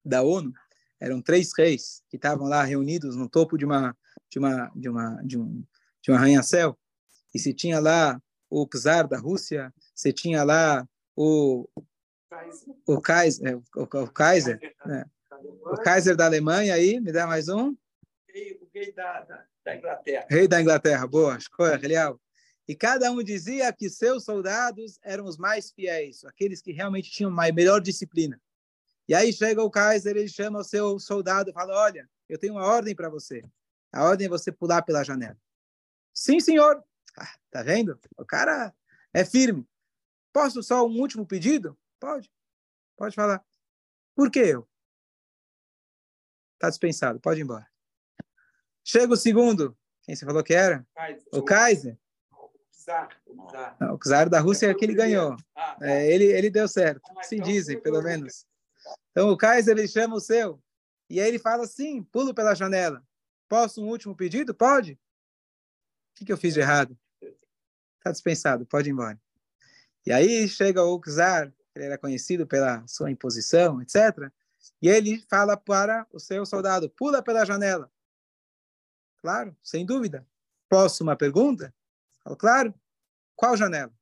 da 0.05 0.23
ONU, 0.23 0.53
eram 1.01 1.21
três 1.21 1.51
reis 1.57 2.03
que 2.09 2.17
estavam 2.17 2.47
lá 2.47 2.63
reunidos 2.63 3.17
no 3.17 3.29
topo 3.29 3.59
de 3.59 3.65
uma 3.65 3.97
de 4.31 4.39
uma 4.39 4.71
de 4.75 4.89
uma 4.89 5.23
de 5.25 5.39
um 5.39 5.65
de 6.01 6.13
um 6.13 6.15
arranha-céu 6.15 6.79
e 7.35 7.39
se 7.39 7.53
tinha 7.53 7.81
lá 7.81 8.21
o 8.49 8.67
czar 8.67 9.09
da 9.09 9.19
Rússia, 9.19 9.73
se 9.95 10.13
tinha 10.13 10.45
lá 10.45 10.87
o 11.17 11.69
o 12.87 13.01
Kaiser, 13.01 13.59
o, 13.59 13.83
o 13.83 14.11
Kaiser, 14.13 14.61
né? 14.87 15.05
o 15.65 15.77
Kaiser 15.77 16.17
da 16.17 16.27
Alemanha 16.27 16.75
aí, 16.75 17.01
me 17.01 17.11
dá 17.11 17.27
mais 17.27 17.49
um. 17.49 17.71
O 17.71 17.77
rei 18.73 18.93
da, 18.95 19.23
da, 19.23 19.45
da 19.65 19.77
Inglaterra. 19.77 20.27
Rei 20.31 20.47
da 20.47 20.61
Inglaterra, 20.61 21.07
boa, 21.07 21.37
escolha, 21.37 21.77
Real. 21.77 22.21
E 22.71 22.77
cada 22.77 23.11
um 23.11 23.21
dizia 23.21 23.73
que 23.73 23.91
seus 23.91 24.23
soldados 24.23 24.97
eram 25.03 25.25
os 25.25 25.37
mais 25.37 25.73
fiéis, 25.73 26.25
aqueles 26.25 26.63
que 26.63 26.71
realmente 26.71 27.11
tinham 27.11 27.29
a 27.29 27.53
melhor 27.53 27.81
disciplina. 27.81 28.41
E 29.09 29.13
aí 29.13 29.33
chega 29.33 29.61
o 29.61 29.69
Kaiser, 29.69 30.17
ele 30.17 30.29
chama 30.29 30.61
o 30.61 30.63
seu 30.63 30.97
soldado 31.01 31.51
e 31.51 31.53
fala: 31.53 31.75
Olha, 31.75 32.09
eu 32.29 32.39
tenho 32.39 32.55
uma 32.55 32.65
ordem 32.65 32.95
para 32.95 33.09
você. 33.09 33.43
A 33.93 34.05
ordem 34.05 34.29
é 34.29 34.31
você 34.31 34.53
pular 34.53 34.83
pela 34.83 35.03
janela. 35.03 35.37
Sim, 36.15 36.39
senhor. 36.39 36.81
Ah, 37.19 37.35
tá 37.51 37.65
vendo? 37.65 37.99
O 38.17 38.25
cara 38.25 38.73
é 39.13 39.25
firme. 39.25 39.69
Posso 40.33 40.63
só 40.63 40.87
um 40.87 41.01
último 41.01 41.27
pedido? 41.27 41.77
Pode. 41.99 42.31
Pode 42.97 43.17
falar. 43.17 43.45
Por 44.15 44.31
que 44.31 44.39
eu? 44.39 44.65
Tá 46.57 46.71
dispensado, 46.71 47.19
pode 47.19 47.41
ir 47.41 47.43
embora. 47.43 47.67
Chega 48.85 49.13
o 49.13 49.17
segundo. 49.17 49.77
Quem 50.05 50.15
você 50.15 50.25
falou 50.25 50.45
que 50.45 50.55
era? 50.55 50.87
Kaiser. 50.95 51.29
O 51.33 51.43
Kaiser. 51.43 51.99
Czar, 52.91 53.09
o 53.27 53.47
czar. 53.47 53.77
Não, 53.81 53.95
o 53.95 53.99
czar 53.99 54.29
da 54.29 54.41
Rússia 54.41 54.67
é 54.67 54.75
que 54.75 54.85
ele 54.85 54.95
ganhou. 54.95 55.37
Ah, 55.55 55.77
tá. 55.79 55.87
É, 55.87 56.13
ele, 56.13 56.25
ele 56.25 56.51
deu 56.51 56.67
certo. 56.67 57.03
Mas 57.15 57.29
Se 57.29 57.37
então, 57.37 57.47
dizem, 57.47 57.81
pelo 57.81 58.03
menos. 58.03 58.45
Então 59.13 59.31
o 59.31 59.37
Kaiser 59.37 59.79
ele 59.79 59.87
chama 59.87 60.17
o 60.17 60.21
seu. 60.21 60.61
E 61.09 61.21
aí 61.21 61.29
ele 61.29 61.39
fala 61.39 61.65
assim: 61.65 62.03
pulo 62.03 62.35
pela 62.35 62.55
janela. 62.55 63.03
Posso 63.49 63.83
um 63.83 63.89
último 63.89 64.17
pedido? 64.17 64.55
Pode. 64.55 64.93
O 64.93 64.99
que, 66.17 66.25
que 66.25 66.33
eu 66.33 66.37
fiz 66.37 66.55
de 66.55 66.61
errado? 66.61 66.99
Está 67.99 68.11
dispensado, 68.11 68.67
pode 68.67 68.89
ir 68.89 68.93
embora. 68.93 69.21
E 70.05 70.13
aí 70.13 70.49
chega 70.49 70.83
o 70.83 71.01
czar, 71.01 71.53
ele 71.75 71.85
era 71.85 71.99
conhecido 71.99 72.47
pela 72.47 72.85
sua 72.89 73.11
imposição, 73.11 73.81
etc. 73.81 74.31
E 74.83 74.89
ele 74.89 75.25
fala 75.29 75.57
para 75.57 76.07
o 76.13 76.19
seu 76.19 76.45
soldado: 76.45 76.91
pula 76.91 77.23
pela 77.23 77.45
janela. 77.45 77.91
Claro, 79.19 79.57
sem 79.63 79.87
dúvida. 79.87 80.27
Posso 80.69 81.03
uma 81.05 81.15
pergunta? 81.17 81.75
Falo, 82.23 82.37
claro. 82.37 82.75
Qual 83.37 83.57
janela? 83.57 83.93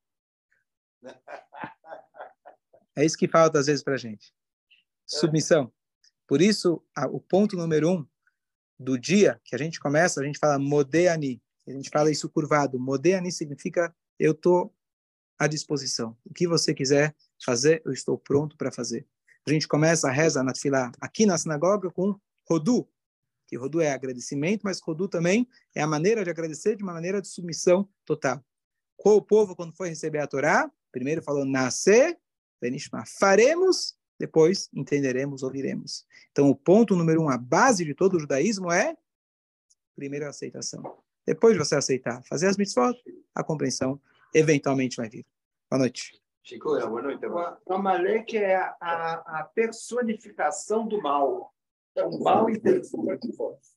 É 2.96 3.04
isso 3.04 3.16
que 3.16 3.28
falta 3.28 3.58
às 3.58 3.66
vezes 3.66 3.82
para 3.82 3.94
a 3.94 3.98
gente. 3.98 4.34
Submissão. 5.06 5.72
Por 6.26 6.42
isso, 6.42 6.84
o 7.10 7.20
ponto 7.20 7.56
número 7.56 7.90
um 7.90 8.06
do 8.78 8.98
dia 8.98 9.40
que 9.44 9.54
a 9.54 9.58
gente 9.58 9.80
começa, 9.80 10.20
a 10.20 10.24
gente 10.24 10.38
fala 10.38 10.58
modeani. 10.58 11.40
A 11.66 11.70
gente 11.70 11.90
fala 11.90 12.10
isso 12.10 12.28
curvado. 12.28 12.78
Modeani 12.78 13.30
significa 13.30 13.94
eu 14.18 14.32
estou 14.32 14.74
à 15.38 15.46
disposição. 15.46 16.16
O 16.24 16.34
que 16.34 16.48
você 16.48 16.74
quiser 16.74 17.14
fazer, 17.44 17.80
eu 17.84 17.92
estou 17.92 18.18
pronto 18.18 18.56
para 18.56 18.72
fazer. 18.72 19.06
A 19.46 19.50
gente 19.50 19.68
começa 19.68 20.08
a 20.08 20.12
reza 20.12 20.42
na 20.42 20.54
fila 20.54 20.90
aqui 21.00 21.24
na 21.24 21.38
sinagoga 21.38 21.90
com 21.90 22.18
Rodu, 22.48 22.88
que 23.48 23.56
Rodu 23.56 23.80
é 23.80 23.90
agradecimento, 23.90 24.60
mas 24.62 24.78
Rodu 24.78 25.08
também 25.08 25.48
é 25.74 25.80
a 25.80 25.86
maneira 25.86 26.22
de 26.22 26.30
agradecer 26.30 26.76
de 26.76 26.82
uma 26.84 26.92
maneira 26.92 27.20
de 27.20 27.28
submissão 27.28 27.88
total. 28.04 28.44
Com 28.96 29.16
o 29.16 29.22
povo, 29.22 29.56
quando 29.56 29.72
foi 29.72 29.88
receber 29.88 30.18
a 30.18 30.26
Torá, 30.26 30.70
primeiro 30.92 31.22
falou 31.22 31.44
nascer, 31.44 32.18
Benishma, 32.60 33.04
faremos, 33.06 33.96
depois 34.18 34.68
entenderemos, 34.74 35.42
ouviremos. 35.42 36.06
Então, 36.30 36.50
o 36.50 36.54
ponto 36.54 36.94
número 36.94 37.22
um, 37.22 37.30
a 37.30 37.38
base 37.38 37.84
de 37.84 37.94
todo 37.94 38.16
o 38.16 38.20
judaísmo 38.20 38.70
é 38.70 38.94
primeiro 39.96 40.26
a 40.26 40.28
aceitação. 40.28 40.98
Depois 41.26 41.54
de 41.54 41.58
você 41.58 41.74
aceitar, 41.74 42.22
fazer 42.24 42.48
as 42.48 42.56
mitzvot, 42.56 42.96
a 43.34 43.42
compreensão 43.42 44.00
eventualmente 44.34 44.96
vai 44.96 45.08
vir. 45.08 45.24
Boa 45.70 45.78
noite. 45.80 46.20
Chico, 46.42 46.76
era 46.76 46.86
bueno 46.86 47.10
y 47.10 47.18
te 47.18 47.26
va. 47.28 47.58
O 47.66 47.74
Amalek 47.74 48.38
é 48.38 48.56
a, 48.56 48.74
a, 48.80 49.40
a 49.40 49.44
personificação 49.44 50.88
do 50.88 51.00
mal. 51.02 51.52
É 51.98 52.04
o 52.04 52.22
mal 52.22 52.48
em 52.48 52.60
personificação. 52.60 53.58